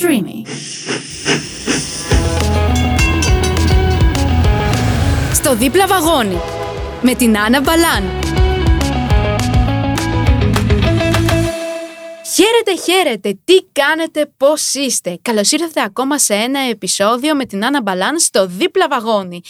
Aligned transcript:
Streamy. 0.00 0.48
Στο 5.32 5.56
δίπλα 5.56 5.86
βαγόνι 5.86 6.36
με 7.02 7.14
την 7.14 7.38
Άννα 7.38 7.60
Μπαλάν. 7.60 8.25
Χαίρετε, 12.36 12.82
χαίρετε! 12.82 13.38
Τι 13.44 13.54
κάνετε, 13.72 14.32
πώς 14.36 14.74
είστε! 14.74 15.18
Καλώς 15.22 15.52
ήρθατε 15.52 15.82
ακόμα 15.82 16.18
σε 16.18 16.34
ένα 16.34 16.60
επεισόδιο 16.60 17.34
με 17.34 17.44
την 17.44 17.64
Άννα 17.64 17.82
Μπαλάν 17.82 18.18
στο 18.18 18.46
δίπλα 18.46 18.88
βαγόνι. 18.88 19.40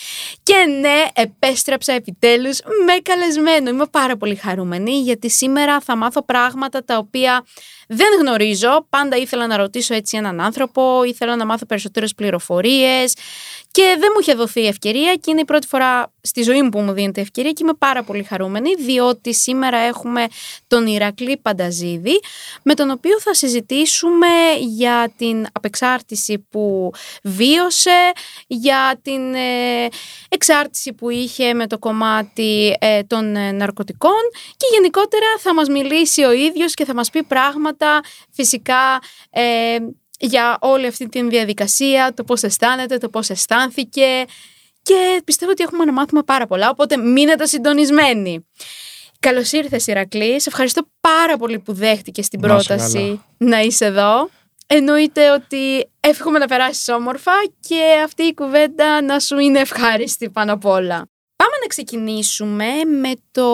Και 0.42 0.54
ναι, 0.80 1.04
επέστρεψα 1.14 1.92
επιτέλους 1.92 2.60
με 2.86 2.92
καλεσμένο. 3.02 3.70
Είμαι 3.70 3.86
πάρα 3.86 4.16
πολύ 4.16 4.34
χαρούμενη 4.34 5.00
γιατί 5.00 5.30
σήμερα 5.30 5.80
θα 5.80 5.96
μάθω 5.96 6.24
πράγματα 6.24 6.84
τα 6.84 6.98
οποία 6.98 7.44
δεν 7.88 8.08
γνωρίζω. 8.20 8.86
Πάντα 8.88 9.16
ήθελα 9.16 9.46
να 9.46 9.56
ρωτήσω 9.56 9.94
έτσι 9.94 10.16
έναν 10.16 10.40
άνθρωπο, 10.40 11.04
ήθελα 11.04 11.36
να 11.36 11.44
μάθω 11.46 11.66
περισσότερες 11.66 12.14
πληροφορίες 12.14 13.14
και 13.76 13.96
δεν 13.98 14.10
μου 14.14 14.20
είχε 14.20 14.34
δοθεί 14.34 14.60
η 14.60 14.66
ευκαιρία 14.66 15.14
και 15.14 15.30
είναι 15.30 15.40
η 15.40 15.44
πρώτη 15.44 15.66
φορά 15.66 16.12
στη 16.20 16.42
ζωή 16.42 16.62
μου 16.62 16.68
που 16.68 16.80
μου 16.80 16.92
δίνεται 16.92 17.20
ευκαιρία 17.20 17.50
και 17.50 17.62
είμαι 17.62 17.74
πάρα 17.78 18.02
πολύ 18.02 18.22
χαρούμενη 18.22 18.74
διότι 18.74 19.34
σήμερα 19.34 19.78
έχουμε 19.78 20.26
τον 20.66 20.86
Ηρακλή 20.86 21.36
Πανταζίδη 21.36 22.20
με 22.62 22.74
τον 22.74 22.90
οποίο 22.90 23.20
θα 23.20 23.34
συζητήσουμε 23.34 24.26
για 24.58 25.12
την 25.16 25.46
απεξάρτηση 25.52 26.46
που 26.50 26.90
βίωσε, 27.22 28.12
για 28.46 29.00
την 29.02 29.34
ε, 29.34 29.88
εξάρτηση 30.28 30.92
που 30.92 31.10
είχε 31.10 31.54
με 31.54 31.66
το 31.66 31.78
κομμάτι 31.78 32.76
ε, 32.80 33.02
των 33.02 33.36
ε, 33.36 33.52
ναρκωτικών 33.52 34.22
και 34.56 34.66
γενικότερα 34.72 35.26
θα 35.38 35.54
μας 35.54 35.68
μιλήσει 35.68 36.24
ο 36.24 36.32
ίδιος 36.32 36.74
και 36.74 36.84
θα 36.84 36.94
μας 36.94 37.10
πει 37.10 37.22
πράγματα 37.22 38.00
φυσικά 38.30 39.00
για 40.18 40.56
όλη 40.60 40.86
αυτή 40.86 41.08
τη 41.08 41.28
διαδικασία, 41.28 42.12
το 42.14 42.24
πώς 42.24 42.42
αισθάνεται, 42.42 42.98
το 42.98 43.08
πώς 43.08 43.30
αισθάνθηκε 43.30 44.24
και 44.82 45.20
πιστεύω 45.24 45.50
ότι 45.50 45.62
έχουμε 45.62 45.84
να 45.84 45.92
μάθουμε 45.92 46.22
πάρα 46.22 46.46
πολλά, 46.46 46.70
οπότε 46.70 46.96
μείνετε 46.96 47.46
συντονισμένοι. 47.46 48.46
Καλώς 49.20 49.52
ήρθες, 49.52 49.86
Ηρακλής. 49.86 50.42
Σε 50.42 50.48
ευχαριστώ 50.48 50.82
πάρα 51.00 51.36
πολύ 51.36 51.58
που 51.58 51.72
δέχτηκες 51.72 52.28
την 52.28 52.40
πρόταση 52.40 53.22
να 53.36 53.60
είσαι 53.60 53.84
εδώ. 53.84 54.30
Εννοείται 54.66 55.30
ότι 55.30 55.90
εύχομαι 56.00 56.38
να 56.38 56.46
περάσεις 56.46 56.88
όμορφα 56.88 57.32
και 57.60 57.82
αυτή 58.04 58.22
η 58.22 58.34
κουβέντα 58.34 59.02
να 59.02 59.20
σου 59.20 59.38
είναι 59.38 59.58
ευχάριστη 59.60 60.30
πάνω 60.30 60.52
απ' 60.52 60.64
όλα. 60.64 61.08
Πάμε 61.36 61.52
να 61.60 61.66
ξεκινήσουμε 61.66 62.66
με 63.00 63.12
το 63.30 63.48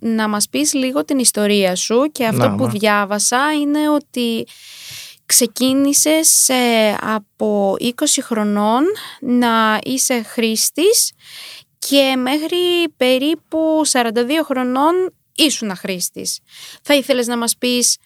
να 0.00 0.28
μας 0.28 0.48
πεις 0.48 0.74
λίγο 0.74 1.04
την 1.04 1.18
ιστορία 1.18 1.74
σου 1.74 2.10
και 2.12 2.26
αυτό 2.26 2.54
που 2.58 2.68
διάβασα 2.68 3.52
είναι 3.60 3.88
ότι 3.88 4.46
ξεκίνησες 5.26 6.48
ε, 6.48 6.96
από 7.00 7.74
20 7.80 7.92
χρονών 8.22 8.82
να 9.20 9.78
είσαι 9.82 10.22
χρήστης 10.22 11.12
και 11.78 12.16
μέχρι 12.16 12.58
περίπου 12.96 13.82
42 13.92 14.10
χρονών 14.44 15.14
ήσουν 15.34 15.76
χρήστης. 15.76 16.40
Θα 16.82 16.94
ήθελες 16.94 17.26
να 17.26 17.36
μας 17.36 17.56
πεις 17.56 17.96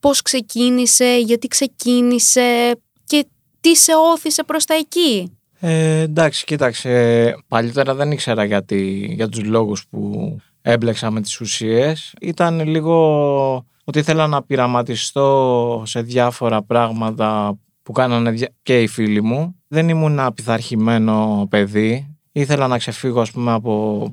πώς 0.00 0.22
ξεκίνησε, 0.22 1.18
γιατί 1.18 1.46
ξεκίνησε 1.46 2.80
και 3.04 3.26
τι 3.60 3.76
σε 3.76 3.92
όθησε 4.12 4.42
προς 4.42 4.64
τα 4.64 4.74
εκεί; 4.74 5.38
Ε, 5.60 6.00
εντάξει, 6.00 6.44
κοίταξε, 6.44 7.34
παλιότερα 7.48 7.94
δεν 7.94 8.10
ήξερα 8.10 8.44
γιατί, 8.44 9.12
για 9.14 9.28
τους 9.28 9.44
λόγους 9.44 9.86
που 9.90 10.36
έμπλεξα 10.62 11.10
με 11.10 11.20
τις 11.20 11.40
ουσίες. 11.40 12.14
Ήταν 12.20 12.60
λίγο 12.68 13.66
ότι 13.84 13.98
ήθελα 13.98 14.26
να 14.26 14.42
πειραματιστώ 14.42 15.82
σε 15.86 16.00
διάφορα 16.00 16.62
πράγματα 16.62 17.58
που 17.82 17.92
κάνανε 17.92 18.48
και 18.62 18.82
οι 18.82 18.86
φίλοι 18.86 19.22
μου. 19.22 19.60
Δεν 19.68 19.88
ήμουν 19.88 20.12
ένα 20.12 20.32
πειθαρχημένο 20.32 21.46
παιδί. 21.50 22.16
Ήθελα 22.32 22.66
να 22.66 22.78
ξεφύγω 22.78 23.20
ας 23.20 23.30
πούμε 23.30 23.52
από 23.52 24.04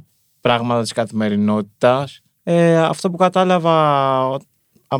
πράγματα 0.42 0.82
της 0.82 0.92
καθημερινότητας. 0.92 2.22
Ε, 2.44 2.78
αυτό 2.78 3.12
που 3.12 3.18
κατάλαβα 3.18 4.40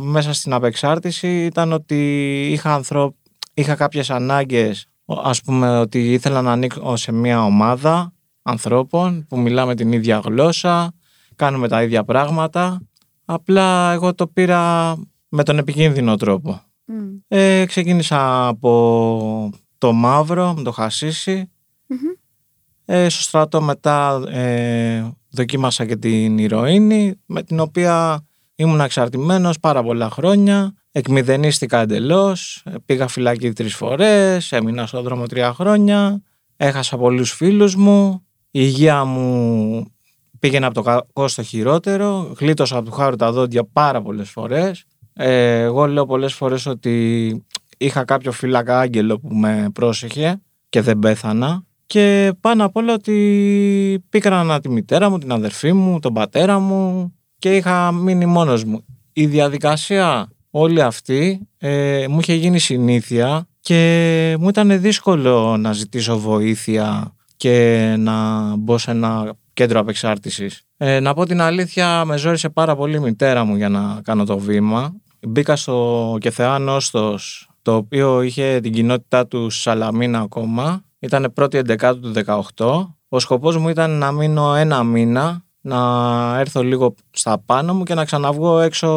μέσα 0.00 0.32
στην 0.32 0.52
απεξάρτηση 0.52 1.44
ήταν 1.44 1.72
ότι 1.72 2.40
είχα, 2.50 2.74
ανθρω... 2.74 3.14
είχα 3.54 3.74
κάποιες 3.74 4.10
ανάγκες 4.10 4.86
ας 5.06 5.42
πούμε 5.42 5.78
ότι 5.78 6.12
ήθελα 6.12 6.42
να 6.42 6.52
ανοίξω 6.52 6.96
σε 6.96 7.12
μια 7.12 7.44
ομάδα 7.44 8.12
ανθρώπων 8.42 9.26
που 9.28 9.38
μιλάμε 9.38 9.74
την 9.74 9.92
ίδια 9.92 10.20
γλώσσα, 10.24 10.92
κάνουμε 11.36 11.68
τα 11.68 11.82
ίδια 11.82 12.04
πράγματα 12.04 12.80
Απλά 13.24 13.92
εγώ 13.92 14.14
το 14.14 14.26
πήρα 14.26 14.94
με 15.28 15.42
τον 15.42 15.58
επικίνδυνο 15.58 16.16
τρόπο. 16.16 16.60
Ε, 17.28 17.64
ξεκίνησα 17.66 18.46
από 18.46 19.50
το 19.78 19.92
μαύρο, 19.92 20.54
με 20.56 20.62
το 20.62 20.70
χασισι 20.70 21.50
Ε, 22.84 23.08
στο 23.08 23.22
στρατό 23.22 23.62
μετά 23.62 24.22
ε, 24.28 25.10
δοκίμασα 25.30 25.86
και 25.86 25.96
την 25.96 26.38
ηρωίνη, 26.38 27.14
με 27.26 27.42
την 27.42 27.60
οποία 27.60 28.26
ήμουν 28.54 28.80
εξαρτημένος 28.80 29.60
πάρα 29.60 29.82
πολλά 29.82 30.10
χρόνια. 30.10 30.74
Εκμηδενίστηκα 30.92 31.78
εντελώς. 31.78 32.62
Πήγα 32.84 33.08
φυλακή 33.08 33.52
τρεις 33.52 33.74
φορές, 33.74 34.52
έμεινα 34.52 34.86
στον 34.86 35.02
δρόμο 35.02 35.26
τρία 35.26 35.52
χρόνια. 35.52 36.22
Έχασα 36.56 36.96
πολλούς 36.96 37.32
φίλους 37.32 37.74
μου. 37.76 38.26
Η 38.50 38.60
υγεία 38.62 39.04
μου 39.04 39.86
πήγαινα 40.42 40.66
από 40.66 40.74
το 40.74 40.82
κακό 40.82 41.28
στο 41.28 41.42
χειρότερο, 41.42 42.32
γλίτωσα 42.38 42.76
από 42.76 42.86
του 42.88 42.92
χάρου 42.92 43.16
τα 43.16 43.32
δόντια 43.32 43.64
πάρα 43.72 44.02
πολλές 44.02 44.30
φορές. 44.30 44.84
Ε, 45.12 45.60
εγώ 45.60 45.86
λέω 45.86 46.06
πολλές 46.06 46.34
φορές 46.34 46.66
ότι 46.66 47.44
είχα 47.78 48.04
κάποιο 48.04 48.32
φύλακα 48.32 48.78
άγγελο 48.78 49.18
που 49.18 49.34
με 49.34 49.68
πρόσεχε 49.74 50.40
και 50.68 50.80
δεν 50.80 50.98
πέθανα. 50.98 51.64
Και 51.86 52.32
πάνω 52.40 52.64
απ' 52.64 52.76
όλα 52.76 52.92
ότι 52.92 54.04
πήκανα 54.08 54.60
τη 54.60 54.68
μητέρα 54.68 55.10
μου, 55.10 55.18
την 55.18 55.32
αδερφή 55.32 55.72
μου, 55.72 55.98
τον 55.98 56.12
πατέρα 56.12 56.58
μου 56.58 57.12
και 57.38 57.56
είχα 57.56 57.92
μείνει 57.92 58.26
μόνος 58.26 58.64
μου. 58.64 58.84
Η 59.12 59.26
διαδικασία 59.26 60.28
όλη 60.50 60.82
αυτή 60.82 61.48
ε, 61.58 62.04
μου 62.08 62.18
είχε 62.20 62.34
γίνει 62.34 62.58
συνήθεια 62.58 63.46
και 63.60 64.36
μου 64.40 64.48
ήταν 64.48 64.80
δύσκολο 64.80 65.56
να 65.56 65.72
ζητήσω 65.72 66.18
βοήθεια 66.18 67.14
και 67.36 67.94
να 67.98 68.46
μπω 68.56 68.78
σε 68.78 68.90
ένα 68.90 69.36
κέντρο 69.52 69.80
απεξάρτησης. 69.80 70.62
Ε, 70.76 71.00
να 71.00 71.14
πω 71.14 71.26
την 71.26 71.40
αλήθεια, 71.40 72.04
με 72.04 72.16
ζόρισε 72.16 72.48
πάρα 72.48 72.76
πολύ 72.76 72.96
η 72.96 73.00
μητέρα 73.00 73.44
μου 73.44 73.56
για 73.56 73.68
να 73.68 74.00
κάνω 74.04 74.24
το 74.24 74.38
βήμα. 74.38 74.94
Μπήκα 75.20 75.56
στο 75.56 76.16
Κεθεά 76.20 76.58
Νόστος, 76.58 77.50
το 77.62 77.74
οποίο 77.74 78.22
είχε 78.22 78.60
την 78.62 78.72
κοινότητά 78.72 79.26
του 79.26 79.50
Σαλαμίνα 79.50 80.20
ακόμα. 80.20 80.82
Ήταν 80.98 81.32
1η 81.36 81.76
11 81.78 81.94
του 82.00 82.12
18. 82.56 82.94
Ο 83.08 83.18
σκοπός 83.18 83.56
μου 83.56 83.68
ήταν 83.68 83.90
να 83.90 84.12
μείνω 84.12 84.54
ένα 84.54 84.82
μήνα, 84.82 85.44
να 85.60 85.78
έρθω 86.38 86.62
λίγο 86.62 86.94
στα 87.10 87.38
πάνω 87.38 87.74
μου 87.74 87.82
και 87.84 87.94
να 87.94 88.04
ξαναβγώ 88.04 88.60
έξω 88.60 88.88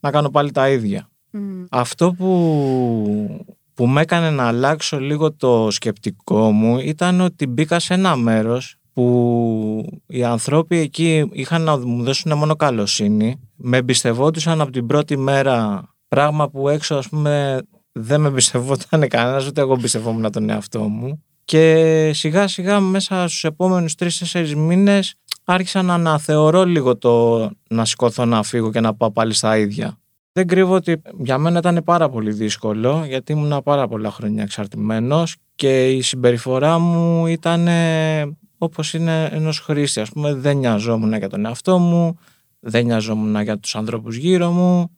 να 0.00 0.10
κάνω 0.10 0.30
πάλι 0.30 0.50
τα 0.50 0.68
ίδια. 0.68 1.08
Αυτό 1.70 2.12
που, 2.12 3.46
που 3.74 3.86
με 3.86 4.00
έκανε 4.00 4.30
να 4.30 4.46
αλλάξω 4.46 5.00
λίγο 5.00 5.32
το 5.32 5.70
σκεπτικό 5.70 6.50
μου 6.50 6.78
ήταν 6.78 7.20
ότι 7.20 7.46
μπήκα 7.46 7.78
σε 7.78 7.94
ένα 7.94 8.16
μέρος 8.16 8.78
που 8.96 10.00
οι 10.06 10.24
ανθρώποι 10.24 10.76
εκεί 10.76 11.28
είχαν 11.32 11.62
να 11.62 11.78
μου 11.78 12.02
δώσουν 12.02 12.36
μόνο 12.36 12.56
καλοσύνη, 12.56 13.40
με 13.56 13.76
εμπιστευόντουσαν 13.76 14.60
από 14.60 14.70
την 14.70 14.86
πρώτη 14.86 15.16
μέρα, 15.16 15.82
πράγμα 16.08 16.50
που 16.50 16.68
έξω 16.68 16.94
ας 16.94 17.08
πούμε 17.08 17.62
δεν 17.92 18.20
με 18.20 18.28
εμπιστευόταν 18.28 19.08
κανένας, 19.08 19.46
ούτε 19.46 19.60
εγώ 19.60 19.72
εμπιστευόμουν 19.72 20.30
τον 20.30 20.50
εαυτό 20.50 20.80
μου. 20.80 21.24
Και 21.44 22.10
σιγά 22.14 22.48
σιγά 22.48 22.80
μέσα 22.80 23.28
στους 23.28 23.44
επόμενους 23.44 23.94
τρεις-τέσσερις 23.94 24.54
μήνες 24.54 25.14
άρχισα 25.44 25.82
να 25.82 25.94
αναθεωρώ 25.94 26.64
λίγο 26.64 26.96
το 26.96 27.48
να 27.68 27.84
σηκωθώ 27.84 28.24
να 28.24 28.42
φύγω 28.42 28.70
και 28.70 28.80
να 28.80 28.94
πάω 28.94 29.10
πάλι 29.10 29.32
στα 29.32 29.58
ίδια. 29.58 29.98
Δεν 30.32 30.46
κρύβω 30.46 30.74
ότι 30.74 31.02
για 31.18 31.38
μένα 31.38 31.58
ήταν 31.58 31.82
πάρα 31.84 32.08
πολύ 32.08 32.32
δύσκολο 32.32 33.04
γιατί 33.06 33.32
ήμουν 33.32 33.62
πάρα 33.62 33.88
πολλά 33.88 34.10
χρόνια 34.10 34.42
εξαρτημένος 34.42 35.36
και 35.54 35.90
η 35.90 36.02
συμπεριφορά 36.02 36.78
μου 36.78 37.26
ήταν 37.26 37.68
Όπως 38.58 38.94
είναι 38.94 39.24
ενός 39.24 39.58
χρήστη. 39.60 40.00
Α 40.00 40.06
πούμε, 40.12 40.34
δεν 40.34 40.56
νοιαζόμουν 40.56 41.14
για 41.14 41.28
τον 41.28 41.46
εαυτό 41.46 41.78
μου, 41.78 42.18
δεν 42.60 42.84
νοιαζόμουν 42.84 43.42
για 43.42 43.58
τους 43.58 43.76
ανθρώπους 43.76 44.16
γύρω 44.16 44.50
μου. 44.50 44.90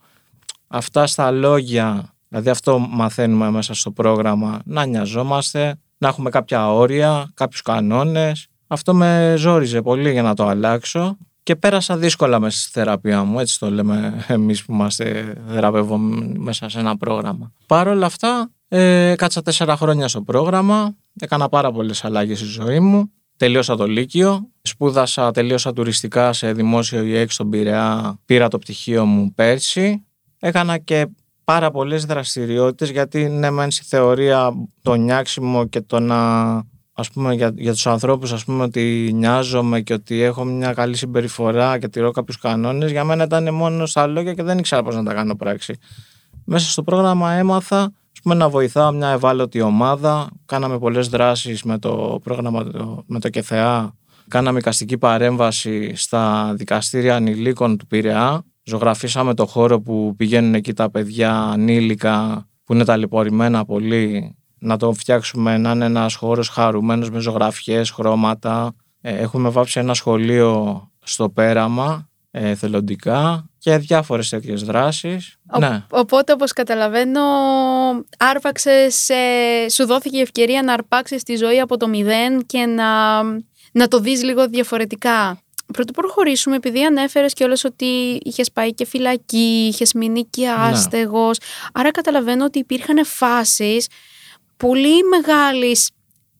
Αυτά 0.66 1.06
στα 1.06 1.31
λόγια, 1.31 2.14
δηλαδή 2.28 2.50
αυτό 2.50 2.78
μαθαίνουμε 2.78 3.50
μέσα 3.50 3.75
στο 3.75 3.90
πρόγραμμα, 3.90 4.60
να 4.64 4.84
νοιαζόμαστε, 4.84 5.78
να 5.99 6.08
έχουμε 6.08 6.31
κάποια 6.31 6.72
όρια, 6.72 7.31
κάποιους 7.34 7.62
κανόνες. 7.62 8.46
Αυτό 8.66 8.94
με 8.94 9.34
ζόριζε 9.38 9.82
πολύ 9.82 10.11
για 10.12 10.22
να 10.22 10.34
το 10.34 10.46
αλλάξω 10.46 11.16
και 11.43 11.56
πέρασα 11.56 11.96
δύσκολα 11.96 12.40
μέσα 12.40 12.58
στη 12.58 12.70
θεραπεία 12.70 13.25
μου, 13.25 13.38
έτσι 13.38 13.58
το 13.58 13.70
λέμε 13.70 14.25
εμείς 14.26 14.64
που 14.64 14.72
είμαστε 14.72 15.37
θεραπευόμενοι 15.49 16.38
μέσα 16.38 16.69
σε 16.69 16.78
ένα 16.78 16.96
πρόγραμμα. 16.96 17.52
Παρ' 17.66 17.88
όλα 17.88 18.06
αυτά, 18.06 18.50
ε, 18.69 19.14
κάτσα 19.16 19.43
τέσσερα 19.43 19.76
χρόνια 19.76 20.08
στο 20.08 20.22
πρόγραμμα, 20.22 20.94
έκανα 21.20 21.49
πάρα 21.49 21.72
πολλές 21.72 22.04
αλλαγές 22.04 22.38
στη 22.38 22.46
ζωή 22.46 22.81
μου 22.81 23.11
Τελείωσα 23.38 23.76
το 23.76 23.87
Λύκειο, 23.87 24.49
σπούδασα, 24.62 25.31
τελείωσα 25.31 25.73
τουριστικά 25.73 26.32
σε 26.32 26.52
δημόσιο 26.52 27.02
ΙΕΚ 27.02 27.31
στον 27.31 27.50
Πειραιά, 27.50 28.19
πήρα 28.25 28.49
το 28.49 28.58
πτυχίο 28.58 29.05
μου 29.05 29.32
πέρσι. 29.35 30.05
Έκανα 30.38 30.79
και 30.79 31.06
πάρα 31.44 31.70
πολλές 31.70 32.05
δραστηριότητες 32.05 32.90
γιατί 32.90 33.29
ναι 33.29 33.50
μεν 33.50 33.70
στη 33.70 33.85
θεωρία 33.85 34.52
το 34.82 34.94
νιάξιμο 34.94 35.67
και 35.67 35.81
το 35.81 36.00
να 36.00 36.17
ας 36.93 37.11
πούμε 37.12 37.35
για, 37.35 37.52
για 37.56 37.73
τους 37.73 37.87
ανθρώπους 37.87 38.32
ας 38.32 38.44
πούμε 38.44 38.62
ότι 38.62 39.11
νοιάζομαι 39.14 39.81
και 39.81 39.93
ότι 39.93 40.23
έχω 40.23 40.44
μια 40.44 40.73
καλή 40.73 40.96
συμπεριφορά 40.96 41.79
και 41.79 41.88
τηρώ 41.88 42.11
κάποιους 42.11 42.38
κανόνες 42.38 42.90
για 42.90 43.05
μένα 43.05 43.25
ήταν 43.25 43.55
μόνο 43.55 43.87
στα 43.87 44.06
λόγια 44.06 44.35
και 44.35 44.43
δεν 44.43 44.58
ήξερα 44.58 44.82
πώς 44.82 44.94
να 44.94 45.02
τα 45.02 45.14
κάνω 45.14 45.37
πράξη. 45.37 45.79
Μέσα 46.44 46.70
στο 46.70 46.82
πρόγραμμα 46.82 47.32
έμαθα 47.32 47.93
ας 48.18 48.24
πούμε, 48.24 48.34
να 48.34 48.48
βοηθάω 48.48 48.92
μια 48.92 49.08
ευάλωτη 49.08 49.60
ομάδα. 49.60 50.28
Κάναμε 50.46 50.78
πολλές 50.78 51.08
δράσεις 51.08 51.62
με 51.62 51.78
το 51.78 52.20
πρόγραμμα 52.22 52.64
με 53.06 53.20
το 53.20 53.28
ΚΕΘΕΑ. 53.28 53.92
Κάναμε 54.28 54.60
καστική 54.60 54.98
παρέμβαση 54.98 55.92
στα 55.94 56.52
δικαστήρια 56.56 57.16
ανηλίκων 57.16 57.76
του 57.76 57.86
Πειραιά. 57.86 58.42
Ζωγραφίσαμε 58.64 59.34
το 59.34 59.46
χώρο 59.46 59.80
που 59.80 60.14
πηγαίνουν 60.16 60.54
εκεί 60.54 60.72
τα 60.72 60.90
παιδιά 60.90 61.32
ανήλικα 61.32 62.46
που 62.64 62.74
είναι 62.74 62.84
ταλαιπωρημένα 62.84 63.64
πολύ 63.64 64.36
να 64.58 64.76
το 64.76 64.92
φτιάξουμε 64.92 65.58
να 65.58 65.70
είναι 65.70 65.84
ένας 65.84 66.14
χώρος 66.14 66.48
χαρούμενος 66.48 67.10
με 67.10 67.18
ζωγραφιές, 67.18 67.90
χρώματα. 67.90 68.74
Ε, 69.00 69.16
έχουμε 69.16 69.48
βάψει 69.48 69.80
ένα 69.80 69.94
σχολείο 69.94 70.82
στο 71.02 71.30
πέραμα 71.30 72.07
ε, 72.30 72.54
θελοντικά 72.54 73.50
και 73.58 73.76
διάφορες 73.76 74.28
τέτοιες 74.28 74.62
δράσεις. 74.62 75.36
ναι. 75.58 75.84
Οπότε 75.90 76.32
όπως 76.32 76.52
καταλαβαίνω 76.52 77.20
άρπαξες, 78.19 79.08
ε, 79.08 79.69
σου 79.69 79.86
δόθηκε 79.86 80.16
η 80.16 80.20
ευκαιρία 80.20 80.62
να 80.62 80.72
αρπάξεις 80.72 81.22
τη 81.22 81.36
ζωή 81.36 81.60
από 81.60 81.76
το 81.76 81.88
μηδέν 81.88 82.46
και 82.46 82.66
να, 82.66 83.22
να 83.72 83.88
το 83.88 83.98
δεις 84.00 84.22
λίγο 84.22 84.48
διαφορετικά. 84.48 85.42
Πρωτού 85.72 85.92
προχωρήσουμε, 85.92 86.56
επειδή 86.56 86.84
ανέφερες 86.84 87.32
και 87.32 87.44
όλες 87.44 87.64
ότι 87.64 88.20
είχες 88.22 88.52
πάει 88.52 88.75
και 88.75 88.86
φυλακή, 88.86 89.69
είχες 89.72 89.92
μείνει 89.92 90.25
και 90.25 90.46
ναι. 90.46 90.52
άστεγος, 90.52 91.38
άρα 91.72 91.90
καταλαβαίνω 91.90 92.44
ότι 92.44 92.58
υπήρχαν 92.58 93.04
φάσεις 93.04 93.88
πολύ 94.56 95.02
μεγάλης 95.02 95.90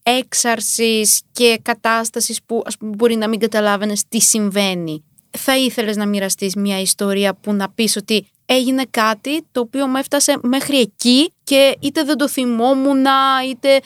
έξαρσης 0.02 1.23
και 1.32 1.58
κατάστασης 1.62 2.43
που 2.43 2.62
ας 2.67 2.76
πούμε, 2.76 2.93
μπορεί 2.96 3.17
να 3.17 3.29
μην 3.29 3.38
καταλάβαινες 3.38 4.02
τι 4.08 4.20
συμβαίνει. 4.20 5.05
Θα 5.40 5.56
ήθελες 5.56 5.96
να 5.96 6.06
μοιραστείς 6.06 6.55
μια 6.55 6.81
ιστορία 6.81 7.35
που 7.35 7.52
να 7.52 7.70
πεις 7.70 7.96
ότι 7.96 8.26
έγινε 8.46 8.85
κάτι 8.90 9.46
το 9.52 9.61
οποίο 9.61 9.87
με 9.87 9.99
έφτασε 9.99 10.38
μέχρι 10.43 10.79
εκεί 10.79 11.32
και 11.44 11.76
είτε 11.81 12.02
δεν 12.02 12.17
το 12.17 12.29
θυμόμουν 12.29 13.05
είτε 13.50 13.81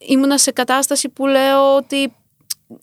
ήμουνα 0.00 0.38
σε 0.38 0.50
κατάσταση 0.50 1.08
που 1.08 1.26
λέω 1.26 1.76
ότι 1.76 2.12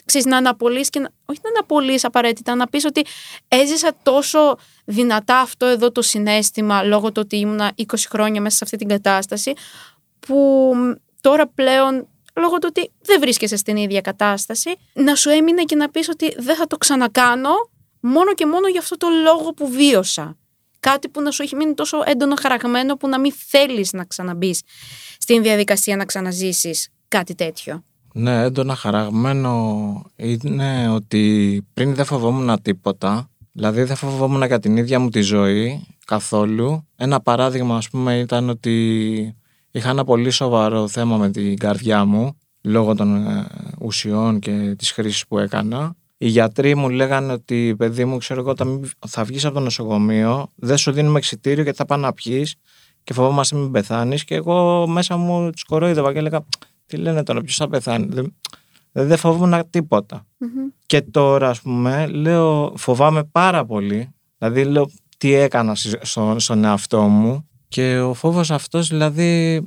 ξέρεις, 0.06 0.28
να 0.28 0.38
αναπολύσεις 0.38 0.90
και 0.90 1.00
να, 1.00 1.10
όχι 1.26 1.40
να 1.44 1.50
αναπολύσεις 1.50 2.06
απαραίτητα, 2.06 2.56
να 2.56 2.68
πεις 2.68 2.86
ότι 2.86 3.06
έζησα 3.48 3.92
τόσο 4.04 4.58
δυνατά 4.86 5.40
αυτό 5.40 5.66
εδώ 5.66 5.92
το 5.92 6.02
συνέστημα 6.02 6.84
λόγω 6.84 7.12
του 7.12 7.22
ότι 7.26 7.38
ήμουνα 7.38 7.72
20 7.78 7.84
χρόνια 8.10 8.42
μέσα 8.42 8.56
σε 8.56 8.64
αυτή 8.64 8.78
την 8.78 8.88
κατάσταση 8.88 9.54
που 10.20 10.74
τώρα 11.22 11.48
πλέον 11.48 12.08
λόγω 12.36 12.58
του 12.58 12.68
ότι 12.70 12.92
δεν 13.02 13.20
βρίσκεσαι 13.20 13.56
στην 13.56 13.78
ίδια 13.78 14.02
κατάσταση, 14.02 14.76
να 14.94 15.16
σου 15.16 15.30
έμεινε 15.30 15.64
και 15.64 15.76
να 15.76 15.90
πεις 15.90 16.10
ότι 16.10 16.36
δεν 16.38 16.56
θα 16.56 16.68
το 16.68 16.78
ξανακάνω 16.78 17.50
μόνο 18.04 18.34
και 18.34 18.46
μόνο 18.46 18.68
για 18.68 18.80
αυτό 18.80 18.98
το 18.98 19.08
λόγο 19.24 19.54
που 19.54 19.70
βίωσα. 19.70 20.38
Κάτι 20.80 21.10
που 21.10 21.22
να 21.22 21.32
σου 21.32 21.42
έχει 21.42 21.56
μείνει 21.56 21.74
τόσο 21.74 21.98
έντονο 22.06 22.36
χαραγμένο 22.42 22.98
που 22.98 23.08
να 23.08 23.20
μην 23.20 23.34
θέλεις 23.48 23.94
να 23.94 24.04
ξαναμπείς 24.04 24.62
στην 25.18 25.42
διαδικασία 25.42 25.96
να 25.96 26.06
ξαναζήσεις 26.06 26.90
κάτι 27.08 27.36
τέτοιο. 27.36 27.84
Ναι, 28.14 28.44
έντονα 28.44 28.76
χαραγμένο 28.76 30.02
είναι 30.16 30.90
ότι 30.90 31.66
πριν 31.74 31.96
δεν 31.96 32.06
φοβόμουν 32.06 32.62
τίποτα. 32.62 33.30
Δηλαδή 33.52 33.84
δεν 33.84 33.96
φοβόμουν 33.96 34.44
για 34.44 34.60
την 34.60 34.78
ίδια 34.78 35.00
μου 35.00 35.10
τη 35.10 35.22
ζωή 35.22 35.88
καθόλου. 36.06 36.88
Ένα 36.96 37.22
παράδειγμα 37.22 37.78
ας 37.78 37.90
πούμε 37.90 38.20
ήταν 38.20 38.50
ότι 38.50 39.36
Είχα 39.76 39.90
ένα 39.90 40.04
πολύ 40.04 40.30
σοβαρό 40.30 40.88
θέμα 40.88 41.18
με 41.18 41.30
την 41.30 41.58
καρδιά 41.58 42.06
μου 42.06 42.38
λόγω 42.62 42.96
των 42.96 43.28
ε, 43.28 43.48
ουσιών 43.80 44.40
και 44.40 44.76
της 44.78 44.92
χρήσης 44.92 45.28
που 45.28 45.38
έκανα. 45.38 45.96
Οι 46.18 46.28
γιατροί 46.28 46.76
μου 46.76 46.90
λέγανε 46.90 47.34
ότι 47.34 47.76
παιδί 47.78 48.06
μου, 48.06 48.18
ξέρω 48.18 48.40
εγώ, 48.40 48.50
όταν 48.50 48.92
θα 49.08 49.24
βγεις 49.24 49.46
από 49.46 49.54
το 49.54 49.60
νοσοκομείο, 49.60 50.48
δεν 50.56 50.78
σου 50.78 50.92
δίνουμε 50.92 51.18
εξητήριο 51.18 51.64
γιατί 51.64 51.78
θα 51.78 51.86
πάει 51.86 52.00
να 52.00 52.14
πιείς 52.14 52.56
και 53.04 53.14
φοβόμαστε 53.14 53.56
μην 53.56 53.72
πεθάνεις. 53.72 54.24
Και 54.24 54.36
εγώ 54.36 54.88
μέσα 54.88 55.18
μου 55.18 55.50
τους 55.52 55.64
κορόιδευα 55.64 56.12
και 56.12 56.18
έλεγα, 56.18 56.46
Τι 56.86 56.98
λένε 56.98 57.24
τώρα, 57.24 57.42
ποιος 57.42 57.56
θα 57.56 57.68
πεθάνει; 57.70 58.06
Δεν, 58.10 58.34
δεν 58.92 59.18
φοβόμουν 59.18 59.64
Και 60.86 61.02
τώρα, 61.02 61.50
ας 61.50 61.62
πούμε, 61.62 62.08
λέω, 62.08 62.74
φοβάμαι 62.78 63.24
πάρα 63.24 63.66
πολύ. 63.66 64.10
Δηλαδή, 64.38 64.64
λέω, 64.64 64.90
τι 65.18 65.34
έκανα 65.34 65.76
στον 66.36 66.64
εαυτό 66.64 67.02
μου; 67.02 67.48
Και 67.68 68.00
ο 68.00 68.14
φόβος 68.14 68.52
αυτός 68.52 68.88
δηλαδή 68.88 69.64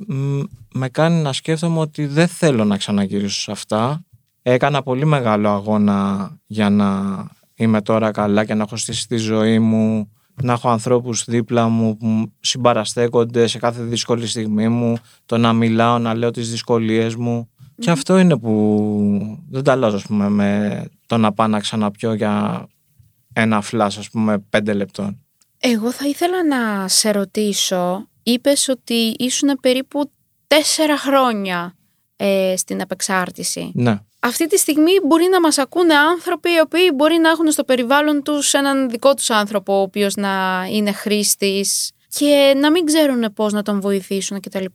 με 0.73 0.89
κάνει 0.89 1.21
να 1.21 1.33
σκέφτομαι 1.33 1.79
ότι 1.79 2.05
δεν 2.05 2.27
θέλω 2.27 2.65
να 2.65 2.77
ξαναγυρίσω 2.77 3.39
σε 3.39 3.51
αυτά. 3.51 4.05
Έκανα 4.49 4.83
πολύ 4.83 5.05
μεγάλο 5.05 5.49
αγώνα 5.49 6.31
για 6.45 6.69
να 6.69 7.17
είμαι 7.55 7.81
τώρα 7.81 8.11
καλά 8.11 8.45
και 8.45 8.53
να 8.53 8.63
έχω 8.63 8.75
στήσει 8.75 9.07
τη 9.07 9.17
ζωή 9.17 9.59
μου, 9.59 10.11
να 10.43 10.53
έχω 10.53 10.69
ανθρώπους 10.69 11.23
δίπλα 11.25 11.67
μου 11.67 11.97
που 11.97 12.31
συμπαραστέκονται 12.39 13.47
σε 13.47 13.57
κάθε 13.57 13.83
δύσκολη 13.83 14.27
στιγμή 14.27 14.67
μου, 14.67 14.97
το 15.25 15.37
να 15.37 15.53
μιλάω, 15.53 15.97
να 15.97 16.13
λέω 16.13 16.31
τις 16.31 16.49
δυσκολίες 16.51 17.15
μου. 17.15 17.49
Και 17.79 17.91
αυτό 17.91 18.17
είναι 18.17 18.37
που 18.37 19.43
δεν 19.49 19.63
τα 19.63 19.75
λέω, 19.75 19.99
πούμε, 20.07 20.29
με 20.29 20.83
το 21.05 21.17
να 21.17 21.33
πάω 21.33 21.47
να 21.47 21.59
ξαναπιώ 21.59 22.13
για 22.13 22.65
ένα 23.33 23.61
φλάς, 23.61 23.97
ας 23.97 24.09
πούμε, 24.09 24.39
πέντε 24.39 24.73
λεπτών. 24.73 25.25
Εγώ 25.57 25.91
θα 25.91 26.07
ήθελα 26.07 26.45
να 26.45 26.87
σε 26.87 27.11
ρωτήσω, 27.11 28.07
είπες 28.23 28.67
ότι 28.67 29.15
ήσουν 29.17 29.57
περίπου 29.61 30.11
τέσσερα 30.47 30.97
χρόνια 30.97 31.75
ε, 32.15 32.53
στην 32.57 32.81
απεξάρτηση. 32.81 33.71
Ναι. 33.73 33.99
Αυτή 34.19 34.47
τη 34.47 34.57
στιγμή 34.57 34.91
μπορεί 35.03 35.27
να 35.31 35.39
μας 35.39 35.57
ακούνε 35.57 35.93
άνθρωποι 35.93 36.49
οι 36.49 36.59
οποίοι 36.59 36.91
μπορεί 36.95 37.17
να 37.17 37.29
έχουν 37.29 37.51
στο 37.51 37.63
περιβάλλον 37.63 38.23
τους 38.23 38.53
έναν 38.53 38.89
δικό 38.89 39.13
τους 39.13 39.29
άνθρωπο 39.29 39.77
ο 39.77 39.81
οποίος 39.81 40.15
να 40.15 40.65
είναι 40.69 40.91
χρήστης 40.91 41.91
και 42.07 42.53
να 42.57 42.71
μην 42.71 42.85
ξέρουν 42.85 43.33
πώς 43.33 43.53
να 43.53 43.61
τον 43.61 43.81
βοηθήσουν 43.81 44.39
κτλ. 44.39 44.65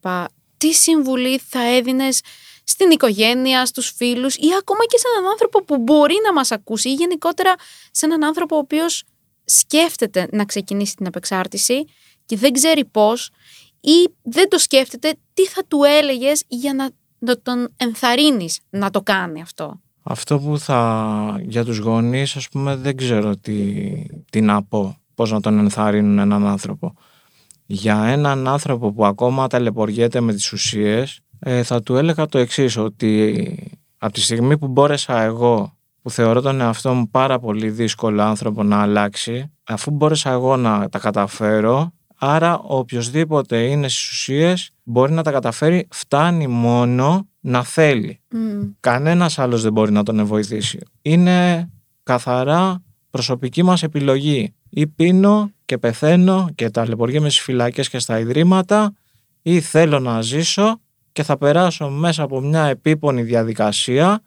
Τι 0.56 0.72
συμβουλή 0.72 1.38
θα 1.38 1.62
έδινες 1.62 2.20
στην 2.64 2.90
οικογένεια, 2.90 3.66
στους 3.66 3.92
φίλους 3.96 4.36
ή 4.36 4.48
ακόμα 4.58 4.84
και 4.86 4.98
σε 4.98 5.04
έναν 5.16 5.30
άνθρωπο 5.30 5.64
που 5.64 5.78
μπορεί 5.78 6.14
να 6.24 6.32
μας 6.32 6.50
ακούσει 6.50 6.88
ή 6.88 6.94
γενικότερα 6.94 7.54
σε 7.90 8.06
έναν 8.06 8.24
άνθρωπο 8.24 8.56
ο 8.56 8.58
οποίος 8.58 9.04
σκέφτεται 9.44 10.28
να 10.32 10.44
ξεκινήσει 10.44 10.96
την 10.96 11.06
απεξάρτηση 11.06 11.84
και 12.26 12.36
δεν 12.36 12.52
ξέρει 12.52 12.84
πώς 12.84 13.30
ή 13.80 14.08
δεν 14.22 14.48
το 14.48 14.58
σκέφτεται, 14.58 15.14
τι 15.34 15.46
θα 15.46 15.64
του 15.68 15.82
έλεγες 15.82 16.42
για 16.48 16.74
να, 16.74 16.90
τον 17.42 17.68
ενθαρρύνεις 17.76 18.60
να 18.70 18.90
το 18.90 19.02
κάνει 19.02 19.42
αυτό. 19.42 19.80
Αυτό 20.02 20.38
που 20.38 20.58
θα 20.58 21.40
για 21.42 21.64
τους 21.64 21.78
γονείς 21.78 22.36
ας 22.36 22.48
πούμε 22.48 22.76
δεν 22.76 22.96
ξέρω 22.96 23.36
τι, 23.36 23.82
τι 24.30 24.40
να 24.40 24.62
πω, 24.62 24.96
πώς 25.14 25.30
να 25.30 25.40
τον 25.40 25.58
ενθαρρύνουν 25.58 26.18
έναν 26.18 26.46
άνθρωπο. 26.46 26.94
Για 27.66 28.04
έναν 28.04 28.48
άνθρωπο 28.48 28.92
που 28.92 29.06
ακόμα 29.06 29.46
ταλαιπωριέται 29.46 30.20
με 30.20 30.32
τις 30.32 30.52
ουσίες 30.52 31.20
ε, 31.38 31.62
θα 31.62 31.82
του 31.82 31.96
έλεγα 31.96 32.26
το 32.26 32.38
εξής 32.38 32.76
ότι 32.76 33.56
από 33.98 34.12
τη 34.12 34.20
στιγμή 34.20 34.58
που 34.58 34.68
μπόρεσα 34.68 35.20
εγώ 35.20 35.76
που 36.02 36.10
θεωρώ 36.10 36.40
τον 36.40 36.60
εαυτό 36.60 36.94
μου 36.94 37.08
πάρα 37.10 37.38
πολύ 37.38 37.70
δύσκολο 37.70 38.22
άνθρωπο 38.22 38.62
να 38.62 38.82
αλλάξει, 38.82 39.52
αφού 39.64 39.90
μπόρεσα 39.90 40.30
εγώ 40.30 40.56
να 40.56 40.88
τα 40.88 40.98
καταφέρω, 40.98 41.92
άρα 42.24 42.58
οποιοδήποτε 42.58 43.62
είναι 43.62 43.88
στις 43.88 44.10
ουσίες 44.10 44.70
μπορεί 44.82 45.12
να 45.12 45.22
τα 45.22 45.30
καταφέρει, 45.30 45.88
φτάνει 45.90 46.46
μόνο 46.46 47.28
να 47.40 47.64
θέλει. 47.64 48.20
Mm. 48.34 48.72
Κανένας 48.80 49.38
άλλος 49.38 49.62
δεν 49.62 49.72
μπορεί 49.72 49.92
να 49.92 50.02
τον 50.02 50.26
βοηθήσει. 50.26 50.78
Είναι 51.02 51.68
καθαρά 52.02 52.82
προσωπική 53.10 53.62
μας 53.62 53.82
επιλογή. 53.82 54.54
Ή 54.68 54.86
πίνω 54.86 55.50
και 55.64 55.78
πεθαίνω 55.78 56.48
και 56.54 56.70
ταλαιπωριέμαι 56.70 57.28
στις 57.30 57.42
φυλακές 57.42 57.88
και 57.88 57.98
στα 57.98 58.18
ιδρύματα 58.18 58.94
ή 59.42 59.60
θέλω 59.60 59.98
να 59.98 60.20
ζήσω 60.20 60.80
και 61.12 61.22
θα 61.22 61.38
περάσω 61.38 61.88
μέσα 61.88 62.22
από 62.22 62.40
μια 62.40 62.64
επίπονη 62.64 63.22
διαδικασία 63.22 64.22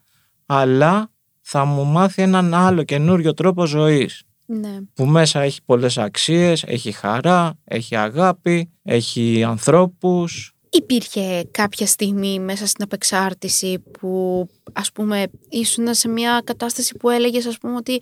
αλλά 0.45 1.11
θα 1.41 1.65
μου 1.65 1.85
μάθει 1.85 2.21
έναν 2.21 2.53
άλλο 2.53 2.83
καινούριο 2.83 3.33
τρόπο 3.33 3.65
ζωής. 3.65 4.23
Ναι. 4.45 4.79
Που 4.93 5.05
μέσα 5.05 5.41
έχει 5.41 5.59
πολλές 5.65 5.97
αξίες, 5.97 6.63
έχει 6.63 6.91
χαρά, 6.91 7.57
έχει 7.63 7.95
αγάπη, 7.95 8.71
έχει 8.83 9.43
ανθρώπους. 9.43 10.55
Υπήρχε 10.69 11.47
κάποια 11.51 11.87
στιγμή 11.87 12.39
μέσα 12.39 12.67
στην 12.67 12.83
απεξάρτηση 12.83 13.79
που 13.99 14.45
ας 14.73 14.91
πούμε 14.91 15.27
ήσουν 15.49 15.93
σε 15.93 16.07
μια 16.07 16.41
κατάσταση 16.43 16.97
που 16.97 17.09
έλεγες 17.09 17.45
ας 17.45 17.57
πούμε 17.57 17.75
ότι 17.75 18.01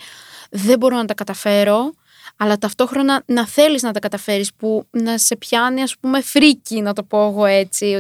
δεν 0.52 0.78
μπορώ 0.78 0.96
να 0.96 1.06
τα 1.06 1.14
καταφέρω 1.14 1.94
αλλά 2.38 2.58
ταυτόχρονα 2.58 3.24
να 3.26 3.48
θέλεις 3.48 3.82
να 3.82 3.92
τα 3.92 4.00
καταφέρεις 4.00 4.54
που 4.54 4.88
να 4.92 5.18
σε 5.18 5.36
πιάνει 5.36 5.82
ας 5.82 5.96
πούμε 6.00 6.22
φρίκι 6.22 6.82
να 6.82 6.94
το 6.94 7.04
πω 7.04 7.28
εγώ 7.28 7.46
έτσι 7.46 8.00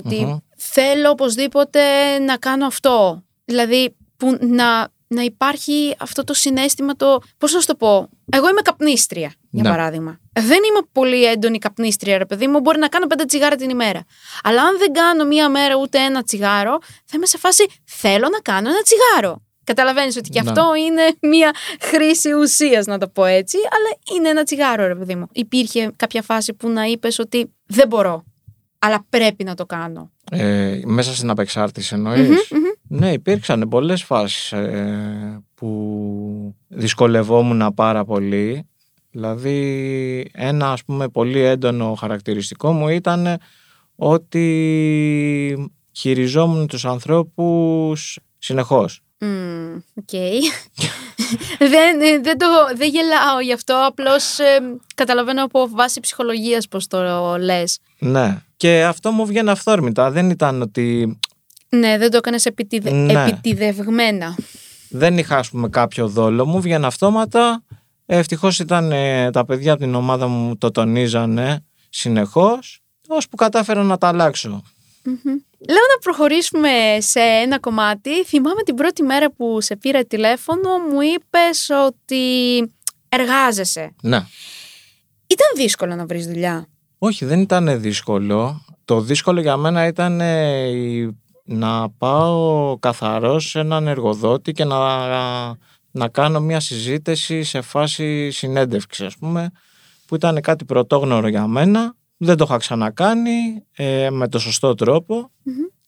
θέλω 0.57 1.09
οπωσδήποτε 1.09 1.79
να 2.19 2.37
κάνω 2.37 2.65
αυτό 2.65 3.23
δηλαδή 3.45 3.95
που 4.17 4.37
να 4.41 4.87
να 5.13 5.21
υπάρχει 5.21 5.95
αυτό 5.99 6.23
το 6.23 6.33
συνέστημα 6.33 6.95
το. 6.95 7.19
Πώς 7.37 7.53
να 7.53 7.59
σου 7.59 7.65
το 7.67 7.75
πω. 7.75 8.09
Εγώ 8.31 8.49
είμαι 8.49 8.61
καπνίστρια, 8.61 9.33
για 9.49 9.63
Ναι. 9.63 9.69
παράδειγμα. 9.69 10.19
Δεν 10.33 10.57
είμαι 10.69 10.79
πολύ 10.91 11.25
έντονη 11.25 11.57
καπνίστρια, 11.57 12.17
ρε 12.17 12.25
παιδί 12.25 12.47
μου. 12.47 12.59
Μπορεί 12.59 12.79
να 12.79 12.87
κάνω 12.87 13.07
πέντε 13.07 13.25
τσιγάρα 13.25 13.55
την 13.55 13.69
ημέρα. 13.69 14.03
Αλλά 14.43 14.61
αν 14.63 14.77
δεν 14.77 14.91
κάνω 14.93 15.25
μία 15.25 15.49
μέρα 15.49 15.75
ούτε 15.75 15.97
ένα 15.99 16.23
τσιγάρο, 16.23 16.77
θα 16.81 17.13
είμαι 17.15 17.25
σε 17.25 17.37
φάση 17.37 17.65
θέλω 17.85 18.29
να 18.29 18.39
κάνω 18.39 18.69
ένα 18.69 18.81
τσιγάρο. 18.81 19.41
Καταλαβαίνεις 19.63 20.15
ότι 20.17 20.29
και 20.29 20.41
Ναι. 20.41 20.49
αυτό 20.49 20.71
είναι 20.75 21.01
μία 21.21 21.51
χρήση 21.81 22.31
ουσίας, 22.33 22.85
να 22.85 22.97
το 22.97 23.07
πω 23.07 23.25
έτσι, 23.25 23.57
αλλά 23.57 24.17
είναι 24.17 24.29
ένα 24.29 24.43
τσιγάρο, 24.43 24.87
ρε 24.87 24.95
παιδί 24.95 25.15
μου. 25.15 25.27
Υπήρχε 25.31 25.91
κάποια 25.95 26.21
φάση 26.21 26.53
που 26.53 26.69
να 26.69 26.83
είπες 26.83 27.19
ότι 27.19 27.53
δεν 27.65 27.87
μπορώ, 27.87 28.23
αλλά 28.79 29.05
πρέπει 29.09 29.43
να 29.43 29.55
το 29.55 29.65
κάνω. 29.65 30.11
Ε, 30.31 30.79
μέσα 30.85 31.15
στην 31.15 31.29
απεξάρτηση 31.29 31.93
εννοείς; 31.95 32.27
Μμμ, 32.27 32.35
μμμ. 32.59 32.62
Ναι, 32.95 33.11
υπήρξαν 33.11 33.67
πολλές 33.69 34.03
φάσεις 34.03 34.51
ε, 34.51 35.43
που 35.55 36.55
δυσκολευόμουν 36.67 37.73
πάρα 37.73 38.05
πολύ. 38.05 38.67
Δηλαδή, 39.11 40.31
ένα 40.33 40.71
ας 40.71 40.83
πούμε 40.83 41.07
πολύ 41.07 41.39
έντονο 41.39 41.93
χαρακτηριστικό 41.93 42.71
μου 42.71 42.87
ήταν 42.87 43.37
ότι 43.95 45.71
χειριζόμουν 45.91 46.67
τους 46.67 46.85
ανθρώπους 46.85 48.19
συνεχώς. 48.37 49.01
Μμμ, 49.19 49.75
Οκ. 49.95 50.11
δεν, 51.59 52.01
ε, 52.01 52.19
δεν, 52.21 52.37
το, 52.37 52.45
δεν 52.75 52.89
γελάω 52.89 53.39
γι' 53.43 53.53
αυτό, 53.53 53.85
απλώς 53.87 54.39
ε, 54.39 54.59
καταλαβαίνω 54.95 55.43
από 55.43 55.69
βάση 55.69 55.99
ψυχολογίας 55.99 56.67
πώς 56.67 56.87
το 56.87 57.35
λες. 57.39 57.79
Ναι. 57.99 58.41
Και 58.57 58.83
αυτό 58.83 59.11
μου 59.11 59.25
βγαίνει 59.25 59.49
αυθόρμητα. 59.49 60.11
Δεν 60.11 60.29
ήταν 60.29 60.61
ότι 60.61 61.17
Ναι, 61.75 61.97
δεν 61.97 62.11
το 62.11 62.17
έκανες 62.17 62.45
επιτηδε... 62.45 62.91
Ναι. 62.91 63.23
επιτηδευμένα. 63.27 64.35
δεν 64.89 65.17
είχα 65.17 65.37
ας 65.37 65.49
πούμε 65.49 65.69
κάποιο 65.69 66.07
δόλο. 66.07 66.45
Μου 66.45 66.61
βγαίνει 66.61 66.85
αυτόματα. 66.85 67.63
Ευτυχώς 68.05 68.59
ήταν 68.59 68.91
ε, 68.91 69.29
τα 69.31 69.45
παιδιά 69.45 69.71
από 69.73 69.81
την 69.81 69.95
ομάδα 69.95 70.27
μου 70.27 70.57
το 70.57 70.71
τονίζανε 70.71 71.65
συνεχώς 71.89 72.81
ώσπου 73.07 73.35
κατάφερα 73.35 73.83
να 73.83 73.97
τα 73.97 74.07
αλλάξω. 74.07 74.61
Μμμ. 75.03 75.15
Λέω 75.69 75.83
να 75.95 75.99
προχωρήσουμε 76.01 76.69
σε 76.99 77.19
ένα 77.19 77.59
κομμάτι. 77.59 78.23
Θυμάμαι 78.23 78.61
την 78.63 78.75
πρώτη 78.75 79.03
μέρα 79.03 79.31
που 79.31 79.61
σε 79.61 79.75
πήρα 79.75 80.05
τηλέφωνο, 80.05 80.69
μου 80.91 81.01
είπες 81.01 81.69
ότι 81.87 82.23
εργάζεσαι. 83.09 83.93
Ναι. 84.01 84.17
Ήταν 85.27 85.47
δύσκολο 85.55 85.95
να 85.95 86.05
βρεις 86.05 86.25
δουλειά; 86.27 86.67
Όχι, 86.97 87.25
δεν 87.25 87.39
ήταν 87.41 87.81
δύσκολο. 87.81 88.65
Το 88.85 89.01
δύσκολο 89.01 89.41
για 89.41 89.57
μένα 89.57 89.87
ήταν 89.87 90.21
ε, 90.21 90.67
η- 90.67 91.17
να 91.43 91.89
πάω 91.89 92.77
καθαρός 92.79 93.49
σε 93.49 93.59
έναν 93.59 93.87
εργοδότη 93.87 94.51
και 94.51 94.63
να, 94.65 94.77
να 95.91 96.07
κάνω 96.07 96.39
μια 96.39 96.59
συζήτηση 96.59 97.43
σε 97.43 97.61
φάση 97.61 98.31
συνέντευξη, 98.31 99.05
ας 99.05 99.17
πούμε, 99.17 99.51
που 100.07 100.15
ήταν 100.15 100.41
κάτι 100.41 100.65
πρωτόγνωρο 100.65 101.27
για 101.27 101.47
μένα. 101.47 101.95
Δεν 102.17 102.37
το 102.37 102.43
είχα 102.47 102.57
ξανακάνει 102.57 103.63
ε, 103.71 104.09
με 104.09 104.27
το 104.27 104.39
σωστό 104.39 104.75
τρόπο 104.75 105.31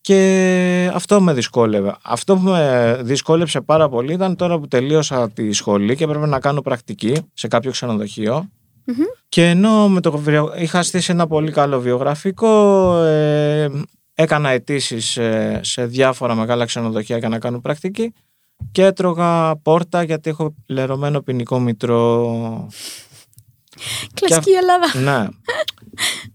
και 0.00 0.90
αυτό 0.94 1.20
με 1.20 1.32
δυσκόλευε. 1.32 1.96
Αυτό 2.02 2.36
που 2.36 2.42
με 2.42 2.98
δυσκόλεψε 3.02 3.60
πάρα 3.60 3.88
πολύ 3.88 4.12
ήταν 4.12 4.36
τώρα 4.36 4.58
που 4.58 4.68
τελείωσα 4.68 5.30
τη 5.30 5.52
σχολή 5.52 5.96
και 5.96 6.04
έπρεπε 6.04 6.26
να 6.26 6.40
κάνω 6.40 6.60
πρακτική 6.60 7.16
σε 7.32 7.48
κάποιο 7.48 7.70
ξενοδοχείο. 7.70 8.48
Μμμ. 8.84 8.94
Και 9.28 9.48
ενώ 9.48 9.88
με 9.88 10.00
το, 10.00 10.18
βιο- 10.18 10.52
είχα 10.58 10.82
στήσει 10.82 11.12
ένα 11.12 11.26
πολύ 11.26 11.50
καλό 11.52 11.80
βιογραφικό, 11.80 12.94
ε, 12.96 13.68
έκανα 14.18 14.48
αιτήσεις 14.48 15.18
σε 15.60 15.86
διάφορα 15.86 16.34
μεγάλα 16.34 16.64
ξενοδοχεία 16.64 17.18
για 17.18 17.28
να 17.28 17.38
κάνω 17.38 17.60
πρακτική 17.60 18.12
και 18.72 18.84
έτρωγα 18.84 19.56
πόρτα 19.56 20.02
γιατί 20.02 20.30
έχω 20.30 20.54
λερωμένο 20.66 21.20
ποινικό 21.20 21.58
μητρό. 21.60 22.68
Κλασική 24.14 24.50
Ελλάδα. 24.50 24.98
ναι. 24.98 25.28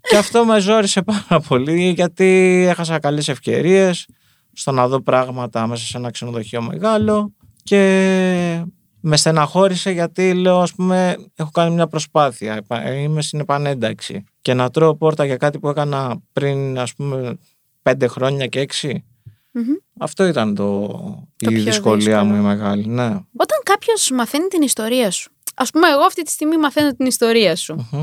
και 0.10 0.18
αυτό 0.18 0.46
με 0.46 0.60
ζόρισε 0.60 1.02
πάρα 1.02 1.42
πολύ 1.48 1.90
γιατί 1.90 2.26
έχασα 2.70 3.00
καλές 3.00 3.28
ευκαιρίες 3.28 4.08
στο 4.54 4.72
να 4.72 4.88
δω 4.88 5.02
πράγματα 5.02 5.68
μέσα 5.68 5.86
σε 5.86 5.98
ένα 5.98 6.12
ξενοδοχείο 6.12 6.62
μεγάλο 6.62 7.34
και 7.64 8.64
με 9.02 9.18
στεναχώρησε 9.18 9.92
γιατί 9.92 10.34
λέω 10.34 10.60
ας 10.60 10.74
πούμε 10.74 11.16
έχω 11.36 11.50
κάνει 11.52 11.76
μια 11.76 11.88
προσπάθεια, 11.88 12.54
επα- 12.54 12.94
είμαι 12.94 13.22
στην 13.22 13.40
επανένταξη 13.40 14.24
και 14.42 14.54
να 14.54 14.70
τρώω 14.70 14.96
πόρτα 14.96 15.26
για 15.26 15.38
κάτι 15.38 15.60
που 15.60 15.70
έκανα 15.70 16.22
πριν 16.34 16.80
ας 16.80 16.94
πούμε 16.94 17.38
πέντε 17.82 18.08
χρόνια 18.08 18.48
και 18.48 18.60
έξι 18.60 19.06
Μμμ. 19.52 19.64
αυτό 20.00 20.26
ήταν 20.26 20.56
το, 20.56 20.88
Το 21.36 21.50
η 21.52 21.54
πιο 21.54 21.64
δυσκολία 21.64 21.98
δύσκολο. 22.06 22.26
μου 22.26 22.36
η 22.36 22.46
μεγάλη, 22.48 22.86
ναι. 22.88 23.06
Όταν 23.36 23.60
κάποιος 23.64 24.12
μαθαίνει 24.14 24.48
την 24.48 24.62
ιστορία 24.62 25.12
σου. 25.12 25.32
Α 25.56 25.66
πούμε, 25.66 25.88
εγώ 25.88 26.02
αυτή 26.02 26.22
τη 26.22 26.32
στιγμή 26.32 26.58
μαθαίνω 26.58 26.92
την 26.96 27.06
ιστορία 27.06 27.56
σου. 27.56 27.88
Μμμ. 27.92 28.02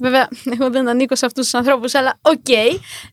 Βέβαια, 0.00 0.28
εγώ 0.58 0.70
δεν 0.70 0.88
ανήκω 0.88 1.16
σε 1.16 1.26
αυτούς 1.26 1.44
τους 1.44 1.54
ανθρώπους, 1.54 1.94
αλλά 1.94 2.18
οκ, 2.22 2.46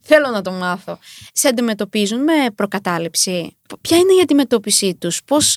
θέλω 0.02 0.30
να 0.30 0.42
το 0.42 0.52
μάθω. 0.52 0.98
Σε 1.34 1.48
αντιμετωπίζουν 1.48 2.24
με 2.24 2.34
προκατάληψη; 2.56 3.58
Ποια 3.82 3.98
είναι 3.98 4.14
η 4.14 4.22
αντιμετώπιση 4.22 4.96
τους, 4.96 5.22
πώς. 5.26 5.56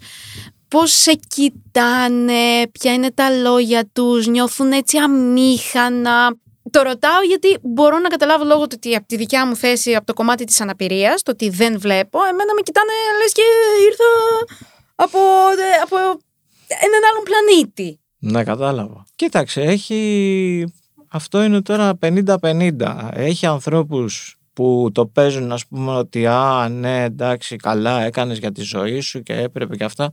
Πώς 0.69 0.93
σε 0.93 1.12
κοιτάνε, 1.29 2.67
ποια 2.73 2.93
είναι 2.93 3.11
τα 3.11 3.31
λόγια 3.31 3.88
τους, 3.93 4.26
νιώθουν 4.26 4.73
έτσι 4.73 4.99
αμήχανα; 4.99 6.37
Το 6.71 6.83
ρωτάω 6.83 7.23
γιατί 7.23 7.59
μπορώ 7.62 7.99
να 7.99 8.09
καταλάβω 8.09 8.45
λόγω 8.45 8.67
του 8.67 8.75
ότι 8.76 8.95
από 8.95 9.07
τη 9.07 9.17
δικιά 9.17 9.47
μου 9.47 9.57
θέση, 9.57 9.95
από 9.95 10.07
το 10.07 10.14
κομμάτι 10.14 10.45
της 10.45 10.61
αναπηρίας, 10.61 11.23
το 11.23 11.31
ότι 11.31 11.49
δεν 11.49 11.81
βλέπω, 11.81 12.19
εμένα 12.23 12.55
με 12.55 12.61
κοιτάνε 12.62 12.93
λες 13.23 13.33
και 13.33 13.43
ήρθα 13.87 14.05
από, 14.95 15.19
από 15.83 15.97
έναν 16.67 17.00
άλλον 17.11 17.25
πλανήτη. 17.25 18.00
Ναι, 18.19 18.45
κατάλαβα. 18.45 19.05
Κοίταξε, 19.17 19.61
έχει. 19.61 20.73
Αυτό 21.09 21.43
είναι 21.43 21.62
τώρα 21.62 21.99
50-50. 22.00 23.11
Έχει 23.12 23.47
ανθρώπους 23.47 24.38
που 24.52 24.90
το 24.95 25.07
παίζουν, 25.07 25.52
ας 25.52 25.67
πούμε, 25.67 25.97
ότι 25.97 26.26
α, 26.26 26.69
ναι, 26.69 27.02
εντάξει, 27.02 27.57
καλά, 27.57 28.02
έκανες 28.02 28.38
για 28.38 28.52
τη 28.52 28.62
ζωή 28.62 29.00
σου 29.00 29.23
και 29.23 29.33
έπρεπε 29.33 29.76
και 29.76 29.85
αυτά. 29.85 30.12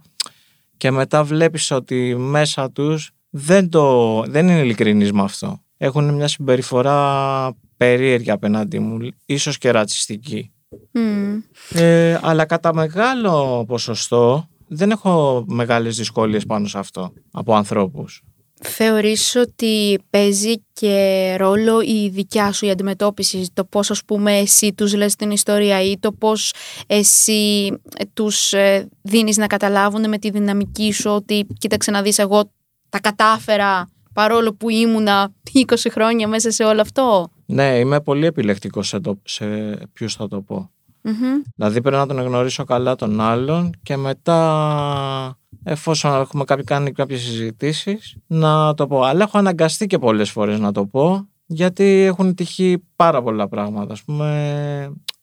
Και 0.77 0.91
μετά 0.91 1.23
βλέπεις 1.23 1.71
ότι 1.71 2.15
μέσα 2.17 2.71
τους 2.71 3.11
δεν, 3.29 3.69
το, 3.69 4.21
δεν 4.27 4.47
είναι 4.47 4.59
ειλικρινείς 4.59 5.11
με 5.11 5.21
αυτό. 5.21 5.61
Έχουν 5.77 6.13
μια 6.13 6.27
συμπεριφορά 6.27 7.57
περίεργη 7.77 8.31
απέναντί 8.31 8.79
μου, 8.79 9.09
ίσως 9.25 9.57
και 9.57 9.71
ρατσιστική. 9.71 10.51
Μμμ. 10.91 11.39
Ε, 11.73 12.19
αλλά 12.21 12.45
κατά 12.45 12.73
μεγάλο 12.73 13.65
ποσοστό 13.67 14.47
δεν 14.67 14.91
έχω 14.91 15.43
μεγάλες 15.47 15.97
δυσκολίες 15.97 16.45
πάνω 16.45 16.67
σε 16.67 16.77
αυτό 16.77 17.13
από 17.31 17.55
ανθρώπους. 17.55 18.21
Θεωρείς 18.61 19.35
ότι 19.35 19.99
παίζει 20.09 20.53
και 20.73 21.35
ρόλο 21.37 21.81
η 21.81 22.09
δικιά 22.09 22.51
σου 22.51 22.65
η 22.65 22.69
αντιμετώπιση, 22.69 23.49
το 23.53 23.65
πώς 23.65 23.91
ας 23.91 24.03
πούμε 24.05 24.37
εσύ 24.37 24.73
τους 24.73 24.93
λες 24.95 25.15
την 25.15 25.31
ιστορία 25.31 25.81
ή 25.81 25.97
το 25.99 26.11
πώς 26.11 26.53
εσύ 26.87 27.67
ε, 27.97 28.03
τους 28.13 28.53
ε, 28.53 28.87
δίνεις 29.01 29.37
να 29.37 29.47
καταλάβουν 29.47 30.09
με 30.09 30.17
τη 30.17 30.29
δυναμική 30.29 30.91
σου 30.93 31.11
ότι 31.11 31.47
κοίταξε 31.57 31.91
να 31.91 32.01
δεις 32.01 32.19
εγώ 32.19 32.51
τα 32.89 32.99
κατάφερα 32.99 33.89
παρόλο 34.17 34.53
που 34.53 34.69
ήμουνα 34.69 35.33
20 35.53 35.75
χρόνια 35.91 36.27
μέσα 36.27 36.51
σε 36.51 36.63
όλο 36.63 36.81
αυτό. 36.81 37.29
Ναι, 37.45 37.79
είμαι 37.79 38.01
πολύ 38.01 38.25
επιλεκτικός 38.25 38.87
σε, 38.87 38.99
το, 38.99 39.19
σε 39.23 39.45
ποιους 39.93 40.15
θα 40.15 40.27
το 40.27 40.41
πω. 40.41 40.71
Μμμ. 41.01 41.41
Δηλαδή 41.55 41.81
πρέπει 41.81 41.97
να 41.97 42.07
τον 42.07 42.21
γνωρίσω 42.21 42.63
καλά 42.63 42.95
τον 42.95 43.21
άλλον 43.21 43.71
και 43.83 43.97
μετά 43.97 45.37
εφόσον 45.63 46.21
έχουμε 46.21 46.43
κάποιοι, 46.43 46.63
κάνει 46.63 46.91
κάποιες 46.91 47.21
συζητήσεις 47.21 48.17
να 48.27 48.73
το 48.73 48.87
πω. 48.87 49.01
Αλλά 49.01 49.23
έχω 49.23 49.37
αναγκαστεί 49.37 49.85
και 49.87 49.97
πολλές 49.97 50.31
φορές 50.31 50.59
να 50.59 50.71
το 50.71 50.85
πω 50.85 51.27
γιατί 51.45 51.83
έχουν 51.83 52.35
τυχεί 52.35 52.83
πάρα 52.95 53.21
πολλά 53.21 53.47
πράγματα. 53.47 53.93
Ας 53.93 54.03
πούμε 54.03 54.29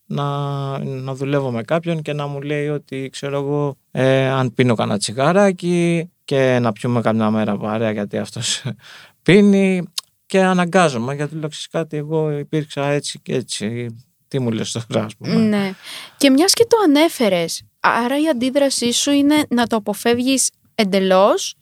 να, 0.07 0.25
να 0.85 1.15
δουλεύω 1.15 1.51
με 1.51 1.63
κάποιον 1.63 2.03
και 2.03 2.13
να 2.13 2.27
μου 2.27 2.41
λέει 2.41 2.69
ότι 2.69 3.09
ξέρω 3.13 3.37
εγώ 3.37 3.77
ε, 3.91 4.29
αν 4.29 4.55
πίνω 4.55 4.75
κανένα 4.75 4.99
τσιγάράκι 4.99 6.09
και 6.25 6.59
να 6.59 6.73
πιούμε 6.73 7.01
καμιά 7.01 7.31
μέρα 7.31 7.57
παρέα 7.57 7.91
γιατί 7.91 8.19
αυτός 8.19 8.63
πίνει 9.23 9.83
και 10.27 10.41
αναγκάζομαι 10.41 11.15
γιατί 11.15 11.35
λέω 11.35 11.49
«Ξέρεις 11.49 11.69
κάτι 11.69 11.97
εγώ 11.97 12.31
υπήρξα 12.39 12.87
έτσι 12.87 13.21
και 13.23 13.35
έτσι 13.35 13.97
τι 14.29 14.39
μου 14.39 14.51
λες 14.51 14.73
τώρα 14.89 15.05
ας 15.05 15.17
πούμε 15.17 15.35
Ναι. 15.35 15.73
Και 16.17 16.31
μιας 16.31 16.53
και 16.53 16.67
το 16.69 16.77
ανέφερες, 16.85 17.63
άρα 17.81 18.21
η 18.21 18.29
αντίδρασή 18.29 18.93
σου 18.93 19.11
είναι 19.11 19.45
να 19.49 19.67
το 19.67 19.77
αποφεύγεις 19.77 20.51
εντελώς 20.75 21.55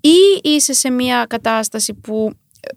ή 0.00 0.14
είσαι 0.42 0.72
σε 0.72 0.90
μια 0.90 1.24
κατάσταση 1.28 1.94
που 1.94 2.30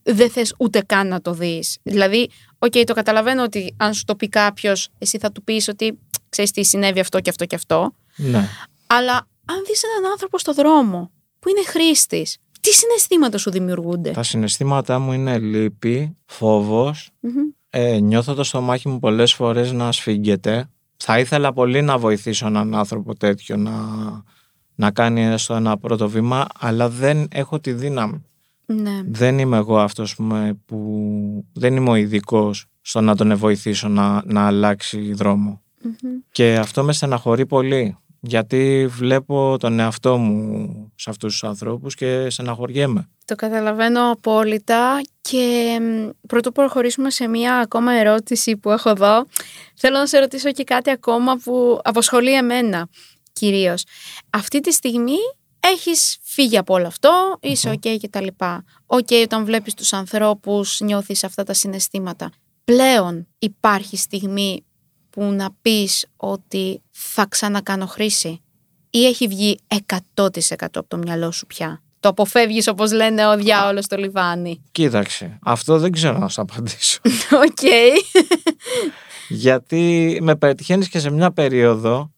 δεν 0.04 0.30
θες 0.30 0.54
ούτε 0.58 0.82
καν 0.86 1.08
να 1.08 1.22
το 1.22 1.34
δεις. 1.34 1.78
Δηλαδή, 1.84 2.30
οκ, 2.60 2.72
το 2.86 2.94
καταλαβαίνω 2.94 3.44
ότι 3.44 3.76
αν 3.78 3.94
σου 3.94 4.04
το 4.04 4.16
πει 4.16 4.30
κάποιος, 4.30 4.90
εσύ 4.98 5.18
θα 5.18 5.32
του 5.32 5.44
πεις 5.44 5.68
ότι 5.68 6.00
ξέρεις 6.30 6.52
τι 6.52 6.64
συνέβη 6.64 7.00
αυτό 7.00 7.20
και 7.20 7.30
αυτό 7.30 7.46
και 7.46 7.56
αυτό. 7.56 7.96
ναι. 8.16 8.50
Αλλά 8.88 9.28
αν 9.52 9.64
δεις 9.68 9.84
έναν 9.84 10.12
άνθρωπο 10.12 10.38
στο 10.40 10.54
δρόμο 10.54 11.12
που 11.40 11.50
είναι 11.50 11.64
χρήστης, 11.66 12.38
τι 12.62 12.74
συναισθήματα 12.74 13.38
σου 13.38 13.52
δημιουργούνται; 13.52 14.12
Τα 14.12 14.24
συναισθήματά 14.24 15.00
μου 15.00 15.14
είναι 15.14 15.38
λύπη, 15.40 16.18
φόβος, 16.26 17.10
Μμμ. 17.20 17.32
ε, 17.70 18.00
νιώθω 18.00 18.34
το 18.34 18.44
στομάχι 18.44 18.88
μου 18.88 19.00
πολλές 19.00 19.34
φορές 19.34 19.72
να 19.72 19.92
σφίγγεται. 19.92 20.70
Θα 20.98 21.20
ήθελα 21.20 21.54
πολύ 21.54 21.82
να 21.82 21.98
βοηθήσω 21.98 22.48
έναν 22.48 22.76
άνθρωπο 22.76 23.16
τέτοιο 23.16 23.58
να, 23.58 23.74
να 24.76 24.92
κάνει 24.92 25.26
έστω 25.26 25.54
ένα 25.54 25.78
πρώτο 25.78 26.10
βήμα, 26.10 26.46
αλλά 26.60 26.90
δεν 26.90 27.28
έχω 27.32 27.60
τη 27.60 27.74
δύναμη. 27.74 28.24
Ναι. 28.66 29.02
Δεν 29.06 29.40
είμαι 29.40 29.58
εγώ 29.58 29.80
αυτός 29.80 30.16
που, 30.16 30.58
που 30.66 31.46
δεν 31.54 31.76
είμαι 31.76 31.90
ο 31.90 31.96
ειδικός 31.96 32.66
στο 32.82 33.02
να 33.02 33.16
τον 33.16 33.38
βοηθήσω 33.38 33.88
να, 33.88 34.22
να 34.26 34.46
αλλάξει 34.46 35.14
δρόμο. 35.14 35.62
Και 36.32 36.56
αυτό 36.56 36.84
με 36.84 36.94
στεναχωρεί 36.94 37.46
πολύ, 37.46 37.98
γιατί 38.20 38.88
βλέπω 38.90 39.56
τον 39.60 39.80
εαυτό 39.80 40.18
μου 40.18 40.92
σε 40.96 41.10
αυτούς 41.10 41.32
τους 41.32 41.44
ανθρώπους 41.44 41.96
και 41.96 42.30
στεναχωριέμαι. 42.30 43.10
Το 43.26 43.36
καταλαβαίνω 43.36 44.12
απόλυτα 44.12 45.02
και 45.22 45.78
πρωτού 46.28 46.52
προχωρήσουμε 46.52 47.10
σε 47.10 47.28
μία 47.28 47.56
ακόμα 47.58 47.94
ερώτηση 47.94 48.58
που 48.58 48.72
έχω 48.72 48.90
εδώ, 48.90 49.26
θέλω 49.76 49.98
να 49.98 50.06
σε 50.06 50.20
ρωτήσω 50.20 50.52
και 50.52 50.64
κάτι 50.64 50.90
ακόμα 50.90 51.38
που 51.44 51.80
απασχολεί 51.84 52.34
εμένα 52.34 52.88
κυρίως. 53.34 53.84
Αυτή 54.30 54.60
τη 54.60 54.72
στιγμή 54.72 55.18
έχεις 55.60 56.18
φύγει 56.22 56.58
από 56.58 56.74
όλο 56.74 56.88
αυτό, 56.88 57.38
είσαι 57.42 57.70
OK 57.70 57.74
okay 57.74 57.98
και 58.00 58.08
τα 58.08 58.22
λοιπά. 58.22 58.64
OK 58.86 59.08
okay, 59.10 59.22
όταν 59.24 59.46
βλέπεις 59.46 59.74
τους 59.74 59.94
ανθρώπους 59.94 60.80
νιώθεις 60.80 61.24
αυτά 61.24 61.44
τα 61.44 61.54
συναισθήματα. 61.54 62.30
Πλέον 62.64 63.28
υπάρχει 63.40 63.98
στιγμή 63.98 64.64
που 65.10 65.24
να 65.24 65.50
πεις 65.62 66.06
ότι 66.16 66.82
θα 66.90 67.26
ξανακάνω 67.30 67.86
χρήση 67.86 68.42
ή 68.90 69.06
έχει 69.06 69.28
βγει 69.28 69.60
100% 70.16 70.26
από 70.60 70.88
το 70.88 70.98
μυαλό 70.98 71.32
σου 71.32 71.46
πια; 71.46 71.82
Το 72.00 72.10
αποφεύγεις 72.10 72.68
όπως 72.68 72.92
λένε 72.92 73.28
ο 73.28 73.38
διάολος 73.38 73.86
στο 73.86 73.98
λιβάνι; 73.98 74.64
Κοίταξε, 74.72 75.40
αυτό 75.44 75.78
δεν 75.80 75.92
ξέρω 75.92 76.18
να 76.18 76.28
σου 76.28 76.42
απαντήσω. 76.42 77.00
Οκ. 77.46 77.60
Γιατί 79.30 80.18
με 80.22 80.36
πετυχαίνεις 80.36 80.90
και 80.90 81.00
σε 81.00 81.10
μια 81.10 81.32
περίοδο 81.32 82.12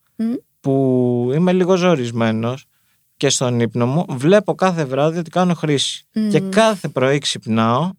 που 0.59 1.31
είμαι 1.33 1.53
λίγο 1.53 1.75
ζορισμένος 1.75 2.65
και 3.17 3.29
στον 3.29 3.59
ύπνο 3.59 3.85
μου 3.85 4.05
βλέπω 4.09 4.55
κάθε 4.55 4.85
βράδυ 4.85 5.17
ότι 5.17 5.29
κάνω 5.29 5.53
χρήση. 5.53 6.05
Και 6.29 6.39
κάθε 6.39 6.87
πρωί 6.87 7.17
ξυπνάω 7.17 7.91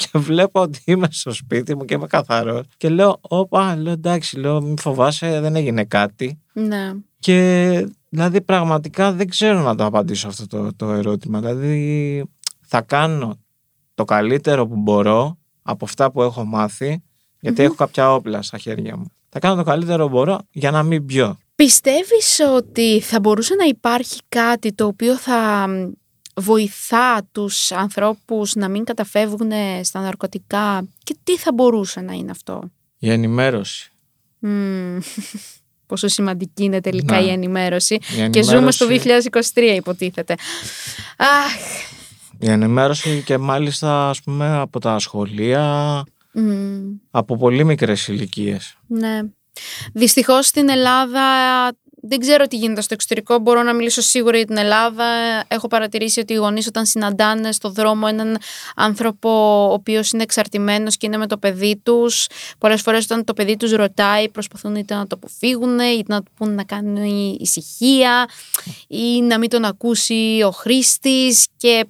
και 0.00 0.18
βλέπω 0.18 0.60
ότι 0.60 0.80
είμαι 0.84 1.08
στο 1.10 1.32
σπίτι 1.32 1.76
μου 1.76 1.84
και 1.84 1.94
είμαι 1.94 2.06
καθαρός. 2.06 2.64
Και 2.76 2.88
λέω, 2.88 3.18
Όπα, 3.20 3.76
λέω 3.76 3.92
εντάξει, 3.92 4.38
λέω, 4.38 4.62
μην 4.62 4.78
φοβάσαι, 4.78 5.40
δεν 5.40 5.56
έγινε 5.56 5.84
κάτι. 5.84 6.40
Ναι. 6.52 6.92
Και 7.18 7.88
δηλαδή 8.08 8.40
πραγματικά 8.40 9.12
δεν 9.12 9.28
ξέρω 9.28 9.60
να 9.60 9.74
το 9.74 9.84
απαντήσω 9.84 10.28
αυτό 10.28 10.46
το, 10.46 10.74
το 10.76 10.90
ερώτημα. 10.90 11.40
Δηλαδή 11.40 12.24
θα 12.60 12.80
κάνω 12.80 13.38
το 13.94 14.04
καλύτερο 14.04 14.66
που 14.66 14.76
μπορώ 14.76 15.38
από 15.62 15.84
αυτά 15.84 16.10
που 16.10 16.22
έχω 16.22 16.44
μάθει, 16.44 17.02
έχω 17.40 17.74
κάποια 17.74 18.14
όπλα 18.14 18.42
στα 18.42 18.58
χέρια 18.58 18.96
μου. 18.96 19.12
Θα 19.28 19.38
κάνω 19.38 19.56
το 19.56 19.62
καλύτερο 19.62 20.04
που 20.04 20.10
μπορώ 20.10 20.38
για 20.50 20.70
να 20.70 20.82
μην 20.82 21.06
πιω. 21.06 21.38
Πιστεύεις 21.54 22.40
ότι 22.56 23.00
θα 23.00 23.20
μπορούσε 23.20 23.54
να 23.54 23.64
υπάρχει 23.64 24.20
κάτι 24.28 24.72
το 24.72 24.86
οποίο 24.86 25.16
θα 25.16 25.66
βοηθά 26.34 27.28
τους 27.32 27.72
ανθρώπους 27.72 28.54
να 28.54 28.68
μην 28.68 28.84
καταφεύγουν 28.84 29.50
στα 29.82 30.00
ναρκωτικά 30.00 30.84
και 31.04 31.16
τι 31.24 31.36
θα 31.36 31.52
μπορούσε 31.52 32.00
να 32.00 32.12
είναι 32.12 32.30
αυτό; 32.30 32.62
Η 32.98 33.10
ενημέρωση. 33.10 33.90
Πόσο 35.86 36.08
σημαντική 36.08 36.64
είναι 36.64 36.80
τελικά 36.80 37.20
η, 37.20 37.28
ενημέρωση. 37.28 37.98
Και 38.30 38.42
ζούμε 38.42 38.70
στο 38.70 38.86
2023 38.88 39.00
υποτίθεται. 39.76 40.34
Αχ. 41.16 41.52
Η 42.38 42.50
ενημέρωση 42.50 43.22
και 43.22 43.38
μάλιστα 43.38 44.08
ας 44.08 44.22
πούμε 44.22 44.56
από 44.56 44.80
τα 44.80 44.98
σχολεία, 44.98 46.04
από 47.10 47.36
πολύ 47.36 47.64
μικρές 47.64 48.08
ηλικίες. 48.08 48.76
Ναι. 48.86 49.20
Δυστυχώς 49.92 50.46
στην 50.46 50.68
Ελλάδα 50.68 51.22
δεν 52.02 52.18
ξέρω 52.18 52.46
τι 52.46 52.56
γίνεται 52.56 52.80
στο 52.80 52.94
εξωτερικό. 52.94 53.38
Μπορώ 53.38 53.62
να 53.62 53.74
μιλήσω 53.74 54.00
σίγουρα 54.00 54.36
για 54.36 54.46
την 54.46 54.56
Ελλάδα. 54.56 55.04
Έχω 55.48 55.68
παρατηρήσει 55.68 56.20
ότι 56.20 56.32
οι 56.32 56.36
γονείς, 56.36 56.66
όταν 56.66 56.86
συναντάνε 56.86 57.52
στο 57.52 57.70
δρόμο 57.70 58.06
έναν 58.08 58.38
άνθρωπο 58.76 59.30
ο 59.68 59.72
οποίος 59.72 60.10
είναι 60.10 60.22
εξαρτημένος 60.22 60.96
και 60.96 61.06
είναι 61.06 61.16
με 61.16 61.26
το 61.26 61.38
παιδί 61.38 61.80
τους, 61.82 62.26
πολλές 62.58 62.82
φορές 62.82 63.04
όταν 63.04 63.24
το 63.24 63.34
παιδί 63.34 63.56
τους 63.56 63.72
ρωτάει, 63.72 64.28
προσπαθούν 64.28 64.74
είτε 64.74 64.94
να 64.94 65.06
το 65.06 65.16
αποφύγουν, 65.16 65.78
είτε 65.78 66.12
να 66.12 66.22
του 66.22 66.30
πούν 66.36 66.54
να 66.54 66.64
κάνει 66.64 67.36
ησυχία, 67.40 68.28
ή 68.86 69.22
να 69.22 69.38
μην 69.38 69.50
τον 69.50 69.64
ακούσει 69.64 70.42
ο 70.46 70.50
χρήστης. 70.50 71.46
Και 71.56 71.86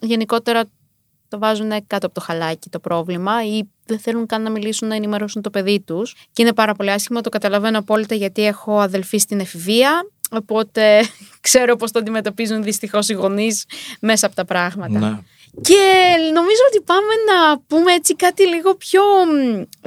γενικότερα 0.00 0.64
το 1.28 1.38
βάζουν 1.38 1.70
κάτω 1.86 2.06
από 2.06 2.14
το 2.14 2.20
χαλάκι 2.20 2.68
το 2.70 2.78
πρόβλημα 2.78 3.46
ή 3.46 3.62
δεν 3.86 3.98
θέλουν 3.98 4.26
καν 4.26 4.42
να 4.42 4.50
μιλήσουν 4.50 4.88
να 4.88 4.94
ενημερώσουν 4.94 5.42
το 5.42 5.50
παιδί 5.50 5.80
τους. 5.80 6.14
Και 6.32 6.42
είναι 6.42 6.52
πάρα 6.52 6.74
πολύ 6.74 6.90
άσχημα, 6.90 7.20
το 7.20 7.28
καταλαβαίνω 7.28 7.78
απόλυτα 7.78 8.14
γιατί 8.14 8.46
έχω 8.46 8.80
αδελφή 8.80 9.18
στην 9.18 9.40
εφηβεία. 9.40 10.06
Οπότε 10.30 11.02
ξέρω 11.40 11.76
πώς 11.76 11.90
το 11.90 11.98
αντιμετωπίζουν 11.98 12.62
δυστυχώς 12.62 13.08
οι 13.08 13.12
γονείς 13.12 13.64
μέσα 14.00 14.26
από 14.26 14.34
τα 14.34 14.44
πράγματα. 14.44 14.98
Ναι. 14.98 15.18
Και 15.60 16.14
νομίζω 16.32 16.62
ότι 16.68 16.80
πάμε 16.80 17.14
να 17.32 17.58
πούμε 17.58 17.92
έτσι 17.92 18.16
κάτι 18.16 18.46
λίγο 18.46 18.74
πιο 18.74 19.02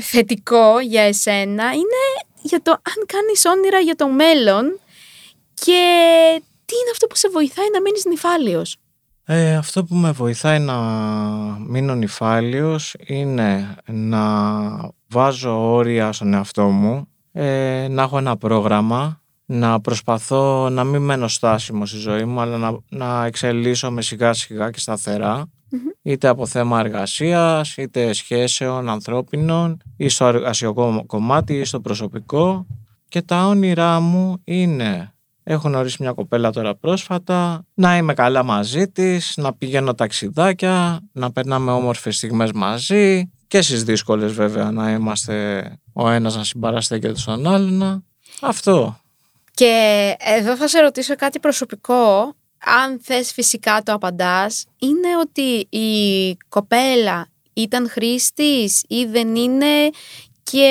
θετικό 0.01 0.79
για 0.79 1.01
εσένα. 1.01 1.63
Είναι 1.71 2.03
για 2.41 2.61
το 2.61 2.71
αν 2.71 3.05
κάνεις 3.05 3.45
όνειρα 3.45 3.79
για 3.79 3.95
το 3.95 4.07
μέλλον 4.07 4.79
και 5.53 5.81
τι 6.65 6.75
είναι 6.75 6.91
αυτό 6.91 7.07
που 7.07 7.15
σε 7.15 7.29
βοηθάει 7.29 7.67
να 7.73 7.81
μείνεις 7.81 8.05
νυφάλιος. 8.05 8.77
Ε, 9.29 9.55
αυτό 9.55 9.83
που 9.83 9.95
με 9.95 10.11
βοηθάει 10.11 10.59
να 10.59 10.75
μείνω 11.67 11.95
νυφάλιος 11.95 12.95
είναι 13.05 13.75
να 13.85 14.21
βάζω 15.07 15.73
όρια 15.73 16.11
στον 16.11 16.33
εαυτό 16.33 16.67
μου, 16.69 17.07
ε, 17.31 17.87
να 17.89 18.01
έχω 18.01 18.17
ένα 18.17 18.37
πρόγραμμα, 18.37 19.21
να 19.45 19.81
προσπαθώ 19.81 20.69
να 20.69 20.83
μην 20.83 21.01
μένω 21.01 21.27
στάσιμο 21.27 21.85
στη 21.85 21.97
ζωή 21.97 22.25
μου, 22.25 22.39
αλλά 22.39 22.57
να, 22.57 22.77
να 22.89 23.25
εξελίσσω 23.25 23.91
με 23.91 24.01
σιγά 24.01 24.33
σιγά 24.33 24.71
και 24.71 24.79
σταθερα 24.79 25.49
είτε 26.01 26.27
από 26.27 26.45
θέμα 26.45 26.79
εργασίας, 26.79 27.77
είτε 27.77 28.13
σχέσεων 28.13 28.89
ανθρώπινων, 28.89 29.81
ή 29.97 30.09
στο 30.09 30.25
εργασιακό 30.25 31.03
κομμάτι, 31.05 31.53
ή 31.53 31.63
στο 31.63 31.79
προσωπικό. 31.79 32.65
Και 33.09 33.21
τα 33.21 33.47
όνειρά 33.47 33.99
μου 33.99 34.41
είναι 34.43 35.11
Έχω 35.49 35.67
γνωρίσει 35.67 35.97
μια 35.99 36.11
κοπέλα 36.11 36.51
τώρα 36.51 36.75
πρόσφατα, 36.75 37.65
να 37.73 37.97
είμαι 37.97 38.13
καλά 38.13 38.43
μαζί 38.43 38.87
της, 38.87 39.33
να 39.37 39.53
πηγαίνω 39.53 39.93
ταξιδάκια, 39.93 40.99
να 41.11 41.31
περνάμε 41.31 41.71
όμορφες 41.71 42.15
στιγμές 42.15 42.51
μαζί 42.51 43.31
και 43.47 43.61
στις 43.61 43.83
δύσκολες 43.83 44.33
βέβαια 44.33 44.71
να 44.71 44.91
είμαστε 44.91 45.63
ο 45.93 46.09
ένας 46.09 46.35
να 46.35 46.43
συμπαραστέκεται 46.43 47.19
στον 47.19 47.47
άλλον. 47.47 48.05
Αυτό. 48.41 48.99
Και 49.53 50.15
εδώ 50.19 50.55
θα 50.55 50.67
σε 50.67 50.79
ρωτήσω 50.79 51.15
κάτι 51.15 51.39
προσωπικό. 51.39 52.33
Αν 52.83 52.99
θες 53.01 53.31
φυσικά 53.31 53.81
το 53.83 53.93
απαντάς, 53.93 54.65
είναι 54.79 55.17
ότι 55.21 55.77
η 55.77 56.37
κοπέλα 56.49 57.27
ήταν 57.53 57.89
χρήστης 57.89 58.83
ή 58.87 59.05
δεν 59.05 59.35
είναι 59.35 59.89
και 60.43 60.69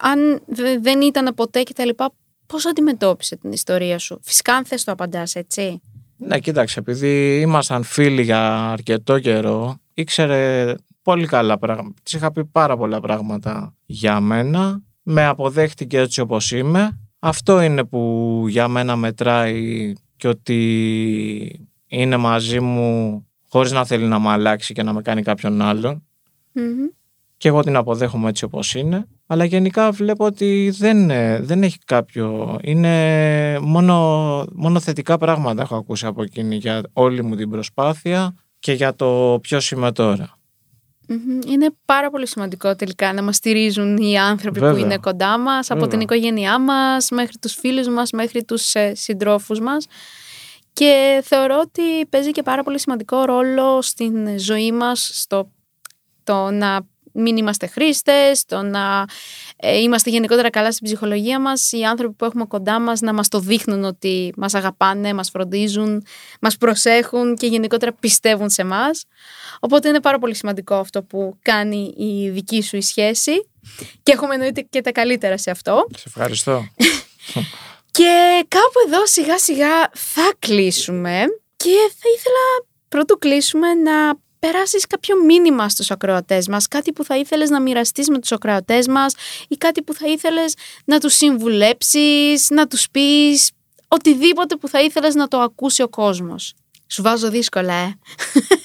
αν 0.00 0.42
δεν 0.80 1.00
ήταν 1.00 1.34
ποτέ 1.34 1.62
και 1.62 1.72
τα 1.72 1.84
λοιπά, 1.84 2.12
Πώς 2.52 2.66
αντιμετώπισε 2.66 3.36
την 3.36 3.52
ιστορία 3.52 3.98
σου; 3.98 4.18
Φυσικά 4.22 4.54
αν 4.54 4.64
θες 4.64 4.84
το 4.84 4.92
απαντάς, 4.92 5.34
έτσι. 5.34 5.80
Ναι, 6.16 6.38
κοίταξε, 6.38 6.78
επειδή 6.78 7.40
ήμασταν 7.40 7.82
φίλοι 7.82 8.22
για 8.22 8.70
αρκετό 8.70 9.18
καιρό, 9.18 9.76
ήξερε 9.94 10.74
πολύ 11.02 11.26
καλά 11.26 11.58
πράγματα. 11.58 11.94
Της 12.02 12.12
είχα 12.12 12.32
πει 12.32 12.44
πάρα 12.44 12.76
πολλά 12.76 13.00
πράγματα 13.00 13.74
για 13.86 14.20
μένα. 14.20 14.82
Με 15.02 15.24
αποδέχτηκε 15.26 15.98
έτσι 15.98 16.20
όπως 16.20 16.50
είμαι. 16.52 16.98
Αυτό 17.18 17.60
είναι 17.60 17.84
που 17.84 18.44
για 18.48 18.68
μένα 18.68 18.96
μετράει 18.96 19.92
και 20.16 20.28
ότι 20.28 21.68
είναι 21.86 22.16
μαζί 22.16 22.60
μου 22.60 23.26
χωρίς 23.48 23.72
να 23.72 23.84
θέλει 23.84 24.04
να 24.04 24.20
με 24.20 24.28
αλλάξει 24.28 24.74
και 24.74 24.82
να 24.82 24.92
με 24.92 25.02
κάνει 25.02 25.22
κάποιον 25.22 25.52
Και 27.42 27.48
εγώ 27.48 27.62
την 27.62 27.76
αποδέχομαι 27.76 28.28
έτσι 28.28 28.44
όπως 28.44 28.74
είναι. 28.74 29.06
Αλλά 29.26 29.44
γενικά 29.44 29.90
βλέπω 29.90 30.24
ότι 30.24 30.74
δεν, 30.78 31.06
δεν 31.44 31.62
έχει 31.62 31.78
κάποιο. 31.86 32.58
Είναι 32.62 33.58
μόνο, 33.60 33.94
μόνο 34.52 34.80
θετικά 34.80 35.18
πράγματα 35.18 35.62
έχω 35.62 35.76
ακούσει 35.76 36.06
από 36.06 36.22
εκείνη 36.22 36.56
για 36.56 36.82
όλη 36.92 37.22
μου 37.22 37.36
την 37.36 37.50
προσπάθεια 37.50 38.34
και 38.58 38.72
για 38.72 38.94
το 38.94 39.38
ποιο 39.42 39.58
είμαι 39.72 39.92
τώρα. 39.92 40.38
Είναι 41.46 41.70
πάρα 41.84 42.10
πολύ 42.10 42.26
σημαντικό 42.26 42.76
τελικά 42.76 43.12
να 43.12 43.22
μας 43.22 43.36
στηρίζουν 43.36 43.96
οι 43.96 44.18
άνθρωποι 44.18 44.60
που 44.60 44.76
είναι 44.76 44.98
κοντά 44.98 45.38
μας, 45.38 45.70
από 45.70 45.86
την 45.86 46.00
οικογένειά 46.00 46.58
μας, 46.58 47.10
μέχρι 47.10 47.38
τους 47.38 47.54
φίλους 47.54 47.88
μας, 47.88 48.10
μέχρι 48.10 48.44
τους 48.44 48.74
ε, 48.74 48.94
συντρόφους 48.94 49.60
μας. 49.60 49.86
Και 50.72 51.20
θεωρώ 51.24 51.58
ότι 51.60 52.06
παίζει 52.08 52.30
και 52.30 52.42
πάρα 52.42 52.62
πολύ 52.62 52.80
σημαντικό 52.80 53.24
ρόλο 53.24 53.82
στην 53.82 54.38
ζωή 54.38 54.72
μας, 54.72 55.10
στο 55.12 55.50
το 56.24 56.50
να 56.50 56.90
μην 57.12 57.36
είμαστε 57.36 57.66
χρήστες, 57.66 58.44
το 58.44 58.62
να 58.62 59.04
ε, 59.56 59.78
είμαστε 59.78 60.10
γενικότερα 60.10 60.50
καλά 60.50 60.72
στην 60.72 60.86
ψυχολογία 60.86 61.40
μας, 61.40 61.72
οι 61.72 61.82
άνθρωποι 61.82 62.14
που 62.14 62.24
έχουμε 62.24 62.44
κοντά 62.44 62.80
μας 62.80 63.00
να 63.00 63.12
μας 63.12 63.28
το 63.28 63.38
δείχνουν 63.38 63.84
ότι 63.84 64.32
μας 64.36 64.54
αγαπάνε, 64.54 65.12
μας 65.12 65.30
φροντίζουν, 65.30 66.04
μας 66.40 66.56
προσέχουν 66.56 67.36
και 67.36 67.46
γενικότερα 67.46 67.92
πιστεύουν 67.92 68.50
σε 68.50 68.62
εμά. 68.62 68.90
Οπότε 69.60 69.88
είναι 69.88 70.00
πάρα 70.00 70.18
πολύ 70.18 70.34
σημαντικό 70.34 70.74
αυτό 70.74 71.02
που 71.02 71.38
κάνει 71.42 71.94
η 71.96 72.30
δική 72.30 72.62
σου 72.62 72.76
η 72.76 72.82
σχέση 72.82 73.48
και 74.02 74.12
έχουμε 74.12 74.34
εννοείται 74.34 74.60
και 74.60 74.80
τα 74.80 74.92
καλύτερα 74.92 75.36
σε 75.38 75.50
αυτό. 75.50 75.86
Σε 75.96 76.04
ευχαριστώ. 76.06 76.64
Και 77.90 78.44
κάπου 78.48 78.78
εδώ 78.86 79.06
σιγά 79.06 79.38
σιγά 79.38 79.90
θα 79.92 80.32
κλείσουμε 80.38 81.24
και 81.56 81.76
θα 81.98 82.08
ήθελα 82.16 82.66
πρώτου 82.88 83.18
κλείσουμε 83.18 83.74
να 83.74 84.14
περάσεις 84.46 84.86
κάποιο 84.86 85.24
μήνυμα 85.24 85.68
στους 85.68 85.90
ακροατές 85.90 86.48
μας, 86.48 86.68
κάτι 86.68 86.92
που 86.92 87.04
θα 87.04 87.18
ήθελες 87.18 87.50
να 87.50 87.60
μοιραστείς 87.60 88.08
με 88.08 88.18
τους 88.18 88.32
ακροατές 88.32 88.86
μας 88.88 89.14
ή 89.48 89.56
κάτι 89.56 89.82
που 89.82 89.94
θα 89.94 90.08
ήθελες 90.08 90.54
να 90.84 90.98
τους 90.98 91.14
συμβουλέψεις, 91.14 92.50
να 92.50 92.66
τους 92.66 92.90
πεις 92.90 93.50
οτιδήποτε 93.88 94.56
που 94.56 94.68
θα 94.68 94.82
ήθελες 94.82 95.14
να 95.14 95.28
το 95.28 95.38
ακούσει 95.38 95.82
ο 95.82 95.88
κόσμος. 95.88 96.54
Σου 96.86 97.02
βάζω 97.02 97.30
δύσκολα, 97.30 97.72
ε. 97.72 97.98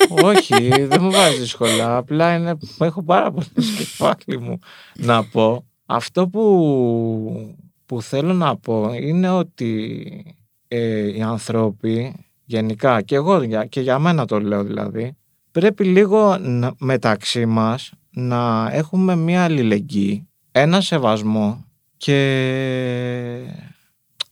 Όχι, 0.09 0.85
δεν 0.85 1.01
μου 1.01 1.11
βάζεις 1.11 1.39
δύσκολα. 1.39 1.97
Απλά 1.97 2.35
είναι, 2.35 2.57
έχω 2.79 3.03
πάρα 3.03 3.31
πολύ 3.31 3.45
στο 3.45 3.77
κεφάλι 3.77 4.39
μου 4.39 4.59
να 4.93 5.23
πω. 5.23 5.65
Αυτό 5.85 6.27
που, 6.27 7.55
που 7.85 8.01
θέλω 8.01 8.33
να 8.33 8.57
πω 8.57 8.93
είναι 8.93 9.29
ότι 9.29 10.35
ε, 10.67 11.17
οι 11.17 11.21
άνθρωποι 11.21 12.25
γενικά 12.45 13.01
και 13.01 13.15
εγώ 13.15 13.45
και 13.69 13.81
για 13.81 13.99
μένα 13.99 14.25
το 14.25 14.39
λέω 14.39 14.63
δηλαδή 14.63 15.17
πρέπει 15.59 15.83
λίγο 15.83 16.37
μεταξύ 16.77 17.45
μας 17.45 17.91
να 18.09 18.69
έχουμε 18.71 19.15
μια 19.15 19.43
αλληλεγγύη, 19.43 20.27
ένα 20.51 20.81
σεβασμό 20.81 21.65
και 21.97 22.17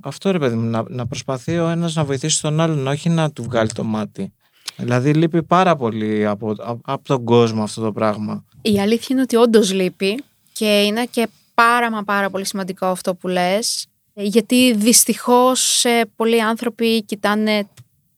αυτό 0.04 0.32
ρε 0.32 0.40
παιδί 0.40 0.56
μου, 0.56 0.70
να, 0.70 0.84
να 0.88 1.08
προσπαθεί 1.08 1.58
ο 1.58 1.68
ένας 1.68 1.96
να 1.96 2.04
βοηθήσει 2.04 2.42
τον 2.42 2.60
άλλον, 2.60 2.88
όχι 2.88 3.10
να 3.10 3.32
του 3.32 3.44
βγάλει 3.44 3.70
το 3.72 3.84
μάτι. 3.84 4.34
Δηλαδή 4.78 5.14
λείπει 5.14 5.44
πάρα 5.44 5.76
πολύ 5.76 6.26
από, 6.26 6.56
από 6.86 7.04
τον 7.04 7.24
κόσμο 7.24 7.64
αυτό 7.64 7.82
το 7.82 7.92
πράγμα. 7.92 8.46
Η 8.62 8.80
αλήθεια 8.80 9.08
είναι 9.10 9.22
ότι 9.22 9.36
όντως 9.36 9.74
λείπει 9.74 10.24
και 10.54 10.82
είναι 10.82 11.06
και 11.06 11.28
πάρα 11.54 11.92
μα 11.92 12.04
πάρα 12.04 12.30
πολύ 12.30 12.46
σημαντικό 12.46 12.86
αυτό 12.86 13.16
που 13.16 13.28
λες 13.28 13.88
γιατί 14.14 14.74
δυστυχώς 14.74 15.86
ε, 15.86 16.02
πολλοί 16.16 16.42
άνθρωποι 16.42 17.04
κοιτάνε 17.04 17.68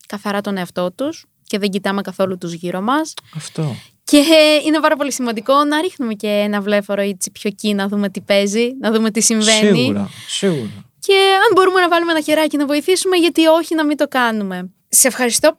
καθαρά 0.08 0.42
τον 0.42 0.58
εαυτό 0.58 0.92
τους 0.92 1.26
και 1.48 1.58
δεν 1.58 1.70
κοιτάμε 1.70 2.02
καθόλου 2.02 2.38
τους 2.38 2.54
γύρω 2.54 2.82
μας. 2.82 3.14
Αυτό. 3.36 3.76
Και 4.04 4.24
είναι 4.66 4.80
πάρα 4.80 4.96
πολύ 4.96 5.12
σημαντικό 5.12 5.64
να 5.64 5.82
ρίχνουμε 5.82 6.14
και 6.14 6.28
ένα 6.28 6.62
βλέφαρο 6.62 7.02
έτσι 7.02 7.32
πιο 7.32 7.50
εκεί, 7.54 7.74
να 7.74 7.88
δούμε 7.88 8.10
τι 8.10 8.22
παίζει, 8.22 8.72
να 8.80 8.92
δούμε 8.92 9.12
τι 9.12 9.22
συμβαίνει. 9.22 9.78
Σίγουρα, 9.78 10.10
σίγουρα. 10.28 10.70
Και 11.00 11.14
αν 11.14 11.56
μπορούμε 11.56 11.80
να 11.80 11.88
βάλουμε 11.88 12.12
ένα 12.12 12.22
χεράκι 12.22 12.58
να 12.58 12.66
βοηθήσουμε, 12.66 13.18
γιατί 13.18 13.46
όχι 13.46 13.76
να 13.76 13.86
μην 13.86 13.98
το 13.98 14.08
κάνουμε. 14.08 14.72
Σε 14.90 15.08
ευχαριστώ 15.08 15.58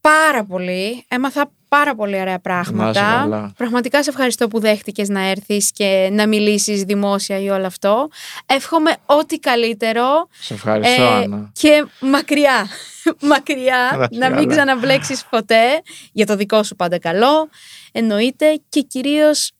πάρα 0.00 0.44
πολύ. 0.44 1.04
Έμαθα 1.08 1.52
πάρα 1.78 1.94
πολύ 1.94 2.20
ωραία 2.20 2.38
πράγματα. 2.38 3.52
Πραγματικά 3.56 4.02
σε 4.02 4.10
ευχαριστώ 4.10 4.48
που 4.48 4.60
δέχτηκες 4.60 5.08
να 5.08 5.20
έρθεις 5.20 5.70
και 5.72 6.08
να 6.12 6.26
μιλήσεις 6.26 6.82
δημόσια 6.82 7.38
για 7.38 7.54
όλο 7.54 7.66
αυτό. 7.66 8.08
Εύχομαι 8.46 8.96
ό,τι 9.06 9.38
καλύτερο. 9.38 10.28
Σε 10.40 10.54
ευχαριστώ, 10.54 11.02
ε, 11.02 11.06
Άννα. 11.06 11.50
Και 11.52 11.86
μακριά, 12.00 12.66
μακριά, 13.32 14.08
να 14.10 14.30
μην 14.30 14.48
ξαναμπλέξεις 14.48 15.24
ποτέ. 15.30 15.82
Για 16.12 16.26
το 16.26 16.36
δικό 16.36 16.62
σου 16.62 16.76
πάντα 16.76 16.98
καλό. 16.98 17.48
Εννοείται 17.92 18.60
και 18.68 18.80
κυρίως 18.80 19.50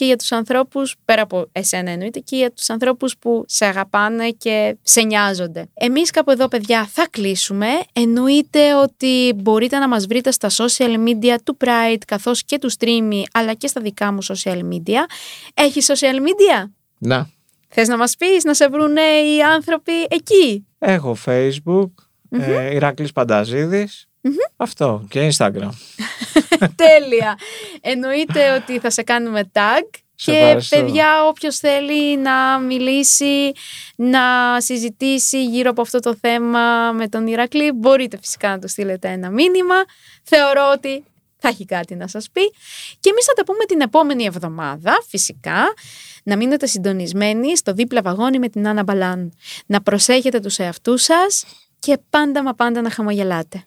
και 0.00 0.06
για 0.06 0.16
τους 0.16 0.32
ανθρώπους, 0.32 0.96
πέρα 1.04 1.22
από 1.22 1.48
εσένα 1.52 1.90
εννοείται, 1.90 2.18
και 2.18 2.36
για 2.36 2.52
τους 2.52 2.70
ανθρώπους 2.70 3.16
που 3.18 3.44
σε 3.46 3.64
αγαπάνε 3.64 4.30
και 4.30 4.76
σε 4.82 5.02
νοιάζονται. 5.02 5.66
Εμείς 5.74 6.10
κάπου 6.10 6.30
εδώ 6.30 6.48
παιδιά 6.48 6.86
θα 6.86 7.06
κλείσουμε. 7.10 7.66
Εννοείται 7.92 8.74
ότι 8.74 9.32
μπορείτε 9.36 9.78
να 9.78 9.88
μας 9.88 10.06
βρείτε 10.06 10.30
στα 10.30 10.48
social 10.50 10.94
media 11.08 11.36
του 11.44 11.56
Pride 11.64 11.98
καθώς 12.06 12.44
και 12.44 12.58
του 12.58 12.70
Streamy 12.72 13.22
αλλά 13.32 13.54
και 13.54 13.66
στα 13.66 13.80
δικά 13.80 14.12
μου 14.12 14.24
social 14.24 14.58
media. 14.58 15.00
Έχεις 15.54 15.90
social 15.90 16.16
media? 16.16 16.70
Να. 16.98 17.28
Θες 17.68 17.88
να 17.88 17.96
μας 17.96 18.16
πεις 18.16 18.44
να 18.44 18.54
σε 18.54 18.68
βρουν 18.68 18.96
οι 18.96 19.42
άνθρωποι 19.42 19.92
εκεί; 20.08 20.66
Έχω 20.78 21.16
Facebook, 21.26 21.90
mm-hmm. 22.30 22.40
ε, 22.40 22.74
Ηρακλής 22.74 23.12
Πανταζίδης. 23.12 24.09
Αυτό 24.56 25.06
και 25.08 25.30
Instagram. 25.32 25.70
Τέλεια. 26.84 27.38
Εννοείται 27.80 28.54
ότι 28.54 28.78
θα 28.78 28.90
σε 28.90 29.02
κάνουμε 29.02 29.50
tag. 29.52 30.00
και 30.14 30.56
παιδιά, 30.68 31.26
όποιος 31.26 31.56
θέλει 31.58 32.16
να 32.16 32.58
μιλήσει, 32.58 33.52
να 33.96 34.20
συζητήσει 34.60 35.44
γύρω 35.44 35.70
από 35.70 35.80
αυτό 35.80 35.98
το 35.98 36.16
θέμα 36.20 36.92
με 36.92 37.08
τον 37.08 37.26
Ηρακλή, 37.26 37.72
μπορείτε 37.72 38.16
φυσικά 38.20 38.48
να 38.48 38.58
του 38.58 38.68
στείλετε 38.68 39.08
ένα 39.08 39.30
μήνυμα. 39.30 39.74
Θεωρώ 40.22 40.70
ότι 40.74 41.04
θα 41.40 41.48
έχει 41.48 41.64
κάτι 41.64 41.94
να 41.94 42.06
σας 42.06 42.30
πει. 42.32 42.50
Και 43.00 43.10
εμείς 43.10 43.24
θα 43.24 43.32
τα 43.32 43.44
πούμε 43.44 43.64
την 43.64 43.80
επόμενη 43.80 44.24
εβδομάδα, 44.24 45.02
φυσικά. 45.08 45.74
Να 46.22 46.36
μείνετε 46.36 46.66
συντονισμένοι 46.66 47.56
στο 47.56 47.72
δίπλα 47.72 48.02
βαγόνι 48.02 48.38
με 48.38 48.48
την 48.48 48.68
Άννα 48.68 48.82
Μπαλάν. 48.82 49.32
Να 49.66 49.80
προσέχετε 49.80 50.40
τους 50.40 50.58
εαυτούς 50.58 51.02
σας 51.02 51.44
και 51.78 51.98
πάντα 52.10 52.42
μα 52.42 52.54
πάντα 52.54 52.80
να 52.80 52.90
χαμογελάτε. 52.90 53.64